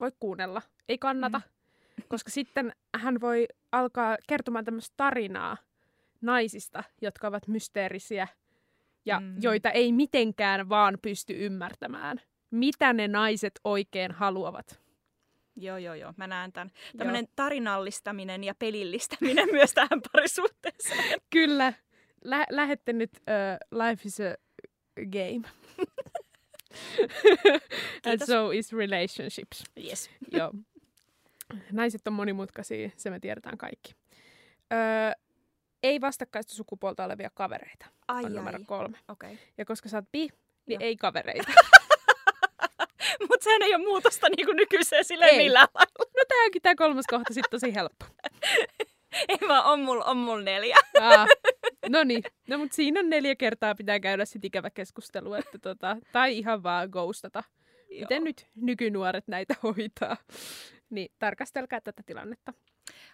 voi 0.00 0.12
kuunnella, 0.20 0.62
ei 0.88 0.98
kannata, 0.98 1.38
mm. 1.38 2.04
koska 2.10 2.30
sitten 2.30 2.72
hän 2.96 3.20
voi 3.20 3.48
alkaa 3.72 4.16
kertomaan 4.28 4.64
tämmöistä 4.64 4.94
tarinaa 4.96 5.56
naisista, 6.20 6.84
jotka 7.02 7.28
ovat 7.28 7.48
mysteerisiä 7.48 8.28
ja 9.04 9.20
mm. 9.20 9.36
joita 9.42 9.70
ei 9.70 9.92
mitenkään 9.92 10.68
vaan 10.68 10.98
pysty 11.02 11.46
ymmärtämään. 11.46 12.20
Mitä 12.50 12.92
ne 12.92 13.08
naiset 13.08 13.60
oikein 13.64 14.12
haluavat. 14.12 14.80
Joo, 15.56 15.76
joo, 15.76 15.94
joo. 15.94 16.14
Mä 16.16 16.26
näen 16.26 16.52
tämän. 16.52 16.70
Tämmöinen 16.96 17.28
tarinallistaminen 17.36 18.44
ja 18.44 18.54
pelillistäminen 18.58 19.48
myös 19.56 19.72
tähän 19.72 20.02
parisuhteeseen. 20.12 21.20
Kyllä. 21.30 21.72
Lä- 22.26 22.46
lähette 22.50 22.92
nyt 22.92 23.10
uh, 23.16 23.78
Life 23.78 24.02
is 24.04 24.20
a 24.20 24.34
game. 24.96 25.48
And 28.06 28.20
so 28.26 28.50
is 28.50 28.72
relationships. 28.72 29.64
Yes. 29.84 30.10
Joo. 30.32 30.52
Naiset 31.72 32.06
on 32.06 32.12
monimutkaisia, 32.12 32.90
se 32.96 33.10
me 33.10 33.20
tiedetään 33.20 33.58
kaikki. 33.58 33.94
Öö, 34.72 34.78
ei 35.82 36.00
vastakkaista 36.00 36.54
sukupuolta 36.54 37.04
olevia 37.04 37.30
kavereita 37.34 37.86
Ai, 38.08 38.24
on 38.24 38.34
numero 38.34 38.58
ai. 38.58 38.64
kolme. 38.64 38.98
Okei. 39.08 39.32
Okay. 39.32 39.44
Ja 39.58 39.64
koska 39.64 39.88
sä 39.88 39.96
oot 39.96 40.12
bi, 40.12 40.28
niin 40.66 40.80
Joo. 40.80 40.86
ei 40.86 40.96
kavereita. 40.96 41.52
Mutta 43.28 43.44
sehän 43.44 43.62
ei 43.62 43.74
ole 43.74 43.84
muutosta 43.84 44.26
niinku 44.36 44.52
nykyiseen 44.52 45.04
silleen 45.04 45.30
Ei. 45.34 45.38
millään 45.38 45.68
lailla. 45.74 45.92
no 46.16 46.22
tää 46.28 46.44
onkin 46.44 46.62
tää 46.62 46.74
kolmas 46.74 47.04
kohta 47.10 47.34
sitten 47.34 47.50
tosi 47.50 47.74
helppo. 47.74 48.06
Ei 49.28 49.38
vaan, 49.48 49.64
on 49.64 49.80
mulla 49.80 50.04
on 50.04 50.16
mul 50.16 50.42
neljä. 50.42 50.76
Aa, 51.00 51.26
no 51.88 52.04
niin, 52.04 52.22
no 52.48 52.58
mut 52.58 52.72
siinä 52.72 53.00
on 53.00 53.10
neljä 53.10 53.36
kertaa 53.36 53.74
pitää 53.74 54.00
käydä 54.00 54.24
sit 54.24 54.44
ikävä 54.44 54.70
keskustelu, 54.70 55.34
että 55.34 55.58
tota, 55.58 55.96
tai 56.12 56.38
ihan 56.38 56.62
vaan 56.62 56.88
ghostata. 56.92 57.42
Miten 58.00 58.24
nyt 58.24 58.46
nykynuoret 58.54 59.28
näitä 59.28 59.54
hoitaa? 59.62 60.16
Niin 60.90 61.08
tarkastelkaa 61.18 61.80
tätä 61.80 62.02
tilannetta. 62.06 62.52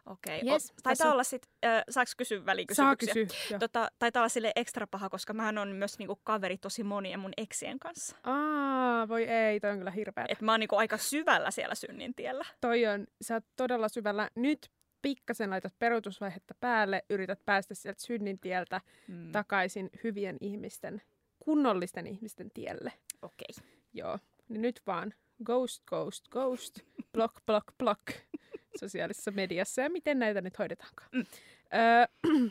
Okei. 0.07 0.41
Yes, 0.47 0.71
o- 0.71 0.75
taitaa 0.75 0.91
tässä 0.91 1.07
on- 1.07 1.13
olla 1.13 1.25
sit, 1.25 1.47
äh, 1.65 1.83
saaks 1.91 2.15
kysyä 2.15 2.39
Saa 2.39 2.47
välikysymyksiä? 2.47 3.15
kysyä. 3.15 3.37
Joo. 3.51 3.59
Tota, 3.59 3.89
taitaa 3.99 4.21
olla 4.21 4.29
sille 4.29 4.53
ekstra 4.57 4.87
paha, 4.87 5.09
koska 5.09 5.33
mähän 5.33 5.59
on 5.59 5.69
myös 5.69 5.99
niinku 5.99 6.21
kaveri 6.25 6.59
tosi 6.59 6.85
monien 6.85 7.21
mun 7.21 7.33
eksien 7.37 7.79
kanssa. 7.79 8.17
Aa, 8.25 9.09
voi 9.09 9.25
ei, 9.25 9.61
toi 9.61 9.71
on 9.71 9.79
kyllä 9.79 9.91
hirveä. 9.91 10.27
Et 10.29 10.41
mä 10.41 10.53
oon 10.53 10.61
niinku 10.61 10.77
aika 10.77 10.97
syvällä 10.97 11.51
siellä 11.51 11.75
synnin 11.75 12.15
tiellä. 12.15 12.45
Toi 12.61 12.87
on, 12.87 13.07
sä 13.23 13.35
oot 13.35 13.45
todella 13.57 13.89
syvällä. 13.89 14.31
Nyt 14.37 14.71
pikkasen 15.03 15.51
laitat 15.51 15.79
peruutusvaihetta 15.79 16.55
päälle, 16.61 17.05
yrität 17.11 17.45
päästä 17.45 17.75
sieltä 17.75 18.03
synnin 18.03 18.39
tieltä 18.39 18.81
Mm. 19.09 19.33
takaisin 19.33 19.91
hyvien 20.05 20.37
ihmisten 20.41 21.03
kunnollisten 21.41 22.07
ihmisten 22.07 22.51
tielle. 22.55 22.93
Okei. 23.23 23.65
Joo. 23.93 24.19
Niin 24.49 24.63
nyt 24.63 24.83
vaan 24.87 25.15
ghost, 25.45 25.83
ghost, 25.87 26.29
ghost, 26.29 26.79
block, 27.13 27.35
block, 27.47 27.67
block 27.79 28.03
sosiaalisessa 28.81 29.31
mediassa 29.31 29.83
ja 29.83 29.91
miten 29.91 30.19
näitä 30.19 30.41
nyt 30.41 30.59
hoidetaankaan. 30.59 31.09
Mm. 31.13 31.27
Öö, 31.75 32.51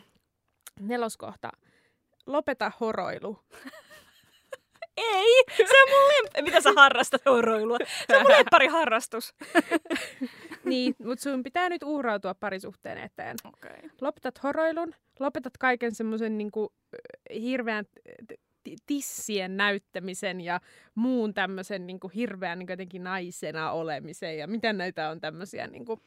neloskohta. 0.80 1.52
Lopeta 2.26 2.72
horoilu. 2.80 3.38
Ei, 4.96 5.44
se 5.56 5.82
on 5.82 5.88
mun 5.90 6.08
lemp... 6.08 6.44
Mitä 6.44 6.60
sä 6.60 6.72
harrastat 6.76 7.22
horoilua? 7.26 7.76
Se 8.06 8.16
on 8.16 8.22
mun 8.22 8.32
lemppari 8.32 8.66
harrastus. 8.66 9.34
niin, 10.64 10.94
mutta 11.04 11.22
sun 11.22 11.42
pitää 11.42 11.68
nyt 11.68 11.82
uhrautua 11.82 12.34
parisuhteen 12.34 12.98
eteen. 12.98 13.36
Okei. 13.44 13.90
Lopetat 14.00 14.42
horoilun, 14.42 14.94
lopetat 15.20 15.58
kaiken 15.58 15.94
semmoisen 15.94 16.38
niinku, 16.38 16.72
hirveän 17.40 17.84
tissien 18.86 19.56
näyttämisen 19.56 20.40
ja 20.40 20.60
muun 20.94 21.34
tämmöisen 21.34 21.86
niinku, 21.86 22.08
hirveän 22.08 22.58
niinku, 22.58 22.72
jotenkin 22.72 23.04
naisena 23.04 23.72
olemisen 23.72 24.38
ja 24.38 24.46
mitä 24.46 24.72
näitä 24.72 25.08
on 25.08 25.20
tämmöisiä 25.20 25.66
niinku, 25.66 26.00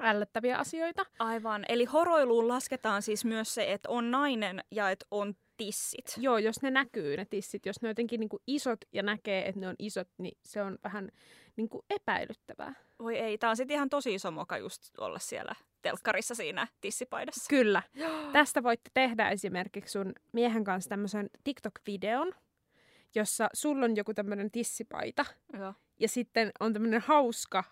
ällöttäviä 0.00 0.58
asioita. 0.58 1.06
Aivan. 1.18 1.64
Eli 1.68 1.84
horoiluun 1.84 2.48
lasketaan 2.48 3.02
siis 3.02 3.24
myös 3.24 3.54
se, 3.54 3.72
että 3.72 3.88
on 3.88 4.10
nainen 4.10 4.64
ja 4.70 4.90
että 4.90 5.06
on 5.10 5.34
tissit. 5.56 6.14
Joo, 6.16 6.38
jos 6.38 6.62
ne 6.62 6.70
näkyy 6.70 7.16
ne 7.16 7.24
tissit, 7.24 7.66
jos 7.66 7.82
ne 7.82 7.86
on 7.86 7.90
jotenkin 7.90 8.20
niinku, 8.20 8.42
isot 8.46 8.80
ja 8.92 9.02
näkee, 9.02 9.48
että 9.48 9.60
ne 9.60 9.68
on 9.68 9.76
isot, 9.78 10.08
niin 10.18 10.38
se 10.44 10.62
on 10.62 10.78
vähän 10.84 11.08
niinku, 11.56 11.84
epäilyttävää. 11.90 12.74
Voi 12.98 13.18
ei, 13.18 13.38
tää 13.38 13.50
on 13.50 13.56
sitten 13.56 13.74
ihan 13.74 13.90
tosi 13.90 14.14
iso 14.14 14.30
moka 14.30 14.58
just 14.58 14.98
olla 14.98 15.18
siellä 15.18 15.54
telkkarissa 15.82 16.34
siinä 16.34 16.66
tissipaidassa. 16.80 17.48
Kyllä. 17.48 17.82
Tästä 18.32 18.62
voitte 18.62 18.90
tehdä 18.94 19.28
esimerkiksi 19.28 19.92
sun 19.92 20.12
miehen 20.32 20.64
kanssa 20.64 20.88
tämmöisen 20.88 21.30
TikTok-videon, 21.44 22.32
jossa 23.14 23.48
sulla 23.52 23.84
on 23.84 23.96
joku 23.96 24.14
tämmöinen 24.14 24.50
tissipaita 24.50 25.24
Joo. 25.58 25.74
ja 26.00 26.08
sitten 26.08 26.52
on 26.60 26.72
tämmöinen 26.72 27.00
hauska 27.00 27.64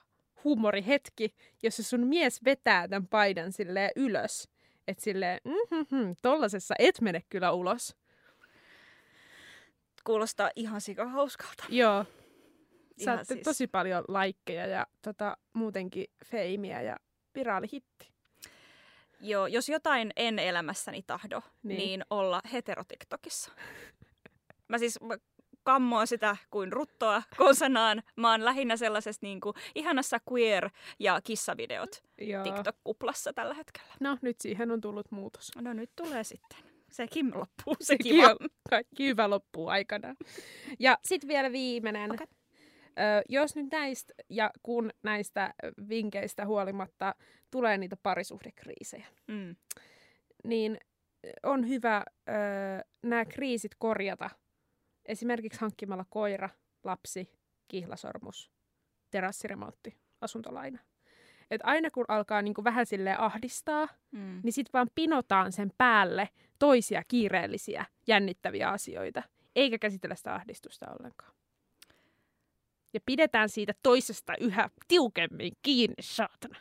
huumorihetki, 0.45 1.35
jossa 1.63 1.83
sun 1.83 2.07
mies 2.07 2.45
vetää 2.45 2.89
tämän 2.89 3.09
paidan 3.09 3.53
silleen 3.53 3.91
ylös. 3.97 4.49
Että 4.89 5.05
silleen, 5.05 5.41
mm-hmm, 5.45 6.17
tollasessa 6.23 6.75
et 6.79 7.01
mene 7.01 7.23
kyllä 7.29 7.53
ulos. 7.53 7.97
Kuulostaa 10.05 10.51
ihan 10.57 10.81
sika 10.81 11.07
hauskalta. 11.07 11.65
Joo. 11.69 12.05
Saatte 13.05 13.25
siis. 13.35 13.45
tosi 13.45 13.67
paljon 13.67 14.05
laikkeja 14.09 14.67
ja 14.67 14.87
tota, 15.03 15.37
muutenkin 15.53 16.07
feimiä 16.25 16.83
ja 16.83 16.97
viraalihitti. 17.35 18.13
Joo, 19.21 19.47
jos 19.47 19.69
jotain 19.69 20.13
en 20.17 20.39
elämässäni 20.39 21.03
tahdo, 21.07 21.41
Niin. 21.41 21.53
niin, 21.63 21.79
niin 21.79 22.05
olla 22.11 22.41
heterotiktokissa. 22.53 23.53
Mä 24.69 24.79
siis 24.79 25.01
mä 25.01 25.15
kammoan 25.65 26.07
sitä 26.07 26.37
kuin 26.51 26.73
ruttoa 26.73 27.23
konsanaan. 27.37 28.03
Mä 28.17 28.31
oon 28.31 28.45
lähinnä 28.45 28.77
sellaisessa 28.77 29.21
niin 29.23 29.41
kuin, 29.41 29.55
ihanassa 29.75 30.19
queer- 30.31 30.71
ja 30.99 31.21
kissavideot 31.25 32.03
Joo. 32.21 32.43
TikTok-kuplassa 32.45 33.33
tällä 33.35 33.55
hetkellä. 33.55 33.93
No 34.01 34.19
nyt 34.23 34.41
siihen 34.41 34.71
on 34.71 34.81
tullut 34.81 35.11
muutos. 35.11 35.51
No 35.61 35.73
nyt 35.73 35.91
tulee 35.97 36.25
sitten. 36.25 36.59
Sekin 36.91 37.27
loppuu, 37.27 37.77
se 37.81 37.85
Sekin 37.87 38.13
kiva. 38.17 38.27
on 38.31 38.37
Kaikki 38.71 39.07
hyvä 39.07 39.31
loppuu 39.31 39.69
aikana. 39.69 40.15
Ja 40.79 40.99
sitten 41.05 41.29
vielä 41.29 41.53
viimeinen. 41.53 42.13
Okei. 42.13 42.27
Ö, 42.99 43.23
jos 43.29 43.57
nyt 43.57 43.67
näistä 43.73 44.15
ja 44.31 44.51
kun 44.63 44.91
näistä 45.03 45.55
vinkkeistä 45.89 46.47
huolimatta 46.47 47.15
tulee 47.51 47.79
niitä 47.79 47.97
parisuhdekriisejä, 48.03 49.07
Mm. 49.29 49.57
niin 50.45 50.79
on 51.43 51.69
hyvä 51.69 52.05
ö, 52.29 52.33
nämä 53.03 53.25
kriisit 53.25 53.73
korjata. 53.79 54.31
Esimerkiksi 55.07 55.61
hankkimalla 55.61 56.05
koira, 56.11 56.49
lapsi, 56.85 57.31
kihlasormus, 57.69 58.51
terassiremontti, 59.11 59.97
asuntolaina. 60.21 60.79
Et 61.51 61.61
aina 61.65 61.91
kun 61.91 62.05
alkaa 62.09 62.43
niinku 62.43 62.65
vähän 62.65 62.87
silleen 62.87 63.21
ahdistaa, 63.21 63.89
Mm. 64.13 64.41
niin 64.43 64.53
sitten 64.53 64.73
vaan 64.73 64.89
pinotaan 64.95 65.53
sen 65.53 65.73
päälle 65.79 66.29
toisia 66.59 67.03
kiireellisiä, 67.09 67.87
jännittäviä 68.07 68.69
asioita, 68.69 69.23
eikä 69.57 69.79
käsitellä 69.79 70.15
sitä 70.15 70.35
ahdistusta 70.35 70.87
ollenkaan. 70.91 71.33
Ja 72.95 73.01
pidetään 73.07 73.49
siitä 73.49 73.73
toisesta 73.83 74.33
yhä 74.41 74.71
tiukemmin 74.89 75.53
kiinni, 75.63 75.95
saatana. 76.01 76.59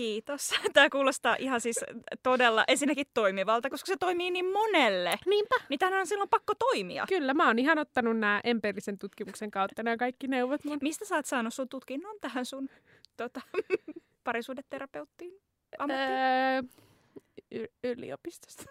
Kiitos. 0.00 0.50
Tämä 0.74 0.90
kuulostaa 0.90 1.36
ihan 1.38 1.60
siis 1.60 1.84
todella 2.22 2.64
ensinnäkin 2.68 3.06
toimivalta, 3.14 3.70
koska 3.70 3.86
se 3.86 3.96
toimii 3.96 4.30
niin 4.30 4.52
monelle. 4.52 5.18
Niinpä. 5.26 5.54
Niin 5.68 5.78
tänään 5.78 6.00
on 6.00 6.06
silloin 6.06 6.30
pakko 6.30 6.54
toimia. 6.54 7.04
Kyllä, 7.08 7.34
mä 7.34 7.46
oon 7.46 7.58
ihan 7.58 7.78
ottanut 7.78 8.18
nämä 8.18 8.40
empiirisen 8.44 8.98
tutkimuksen 8.98 9.50
kautta 9.50 9.82
nämä 9.82 9.96
kaikki 9.96 10.26
neuvot 10.26 10.64
mun. 10.64 10.78
Mistä 10.82 11.04
sä 11.04 11.16
oot 11.16 11.26
saanut 11.26 11.54
sun 11.54 11.68
tutkinnon 11.68 12.16
tähän 12.20 12.44
sun 12.46 12.68
tota, 13.16 13.40
parisuudeterapeuttiin 14.24 15.40
ammattiin? 15.78 16.10
Öö, 16.10 16.62
y- 17.50 17.72
yliopistosta. 17.84 18.64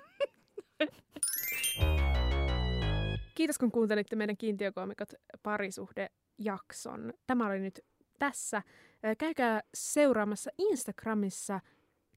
Kiitos 3.36 3.57
kun 3.57 3.71
kuuntelitte 3.71 4.15
meidän 4.15 4.38
kiintiökoomikot 4.38 5.13
parisuhdejakson. 5.43 7.13
Tämä 7.27 7.47
oli 7.47 7.59
nyt 7.59 7.80
tässä. 8.20 8.63
Käykää 9.17 9.61
seuraamassa 9.74 10.51
Instagramissa 10.57 11.59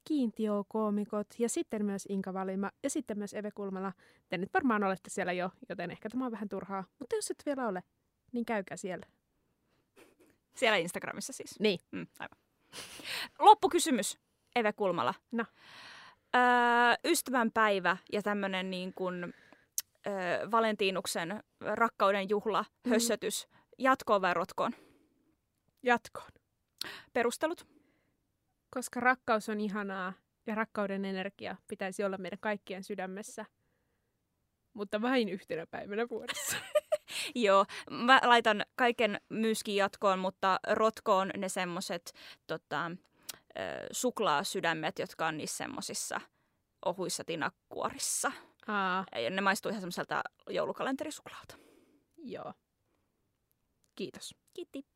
kiintiökoomikot 0.05 1.27
ja 1.39 1.49
sitten 1.49 1.85
myös 1.85 2.07
Inka 2.09 2.35
Valima 2.35 2.71
ja 2.83 2.91
sitten 2.91 3.19
myös 3.19 3.35
Eve 3.35 3.51
Kulmala. 3.51 3.93
Te 4.29 4.39
nyt 4.39 4.55
varmaan 4.55 4.85
olette 4.85 5.11
siellä 5.11 5.33
jo, 5.33 5.51
joten 5.69 5.91
ehkä 5.91 6.09
tämä 6.09 6.27
on 6.27 6.33
vähän 6.33 6.49
turhaa. 6.49 6.85
Mutta 6.99 7.17
jos 7.17 7.31
et 7.31 7.43
vielä 7.47 7.69
ole, 7.69 7.83
niin 8.33 8.45
käykää 8.45 8.77
siellä. 8.77 9.07
Siellä 10.57 10.77
Instagramissa 10.77 11.33
siis. 11.33 11.61
Niin. 11.61 11.79
Mm, 11.91 12.07
aivan. 12.19 12.39
Loppukysymys, 13.39 14.19
Eve 14.57 14.73
Kulmala. 14.73 15.15
No. 15.33 15.45
Öö, 16.37 16.43
ystävänpäivä 17.05 17.97
ja 18.13 18.23
tämmöinen 18.23 18.71
niin 18.71 18.95
kuin, 18.95 19.35
öö, 20.07 20.51
Valentiinuksen 20.51 21.43
rakkauden 21.61 22.29
juhla, 22.29 22.65
Mhm. 22.85 22.91
hössötys, 22.93 23.49
jatkoon 23.79 24.23
vai 24.23 24.35
rotkoon? 24.35 24.73
Jatkoon. 25.83 26.31
Perustelut? 27.13 27.67
Koska 28.71 29.01
rakkaus 29.01 29.49
on 29.49 29.61
ihanaa 29.61 30.13
ja 30.47 30.55
rakkauden 30.55 31.05
energia 31.05 31.57
pitäisi 31.69 32.05
olla 32.05 32.19
meidän 32.19 32.39
kaikkien 32.39 32.85
sydämessä, 32.85 33.45
mutta 34.73 35.03
vain 35.03 35.29
yhtenä 35.29 35.67
päivänä 35.67 36.09
vuodessa. 36.09 36.57
Joo, 37.35 37.65
mä 37.91 38.21
laitan 38.23 38.63
kaiken 38.77 39.21
myöskin 39.29 39.77
jatkoon, 39.77 40.19
mutta 40.19 40.61
rotkoon 40.71 41.31
ne 41.37 41.49
semmoset 41.49 42.13
tota, 42.47 42.91
suklaasydämet, 43.93 44.99
jotka 44.99 45.27
on 45.27 45.37
niissä 45.37 45.57
semmosissa 45.57 46.21
ohuissa 46.85 47.25
tinakkuorissa. 47.25 48.33
Aa, 48.67 49.07
Ja 49.23 49.31
ne 49.31 49.41
maistuu 49.41 49.71
ihan 49.71 49.81
semmoiselta 49.81 50.23
joulukalenterisuklaalta. 50.49 51.57
joo. 52.17 52.53
Kiitos. 53.95 54.35
Kiitti. 54.55 54.92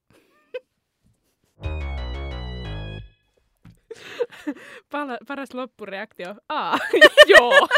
Paras 5.26 5.54
loppureaktio. 5.54 6.34
Aa, 6.48 6.78
joo. 7.30 7.68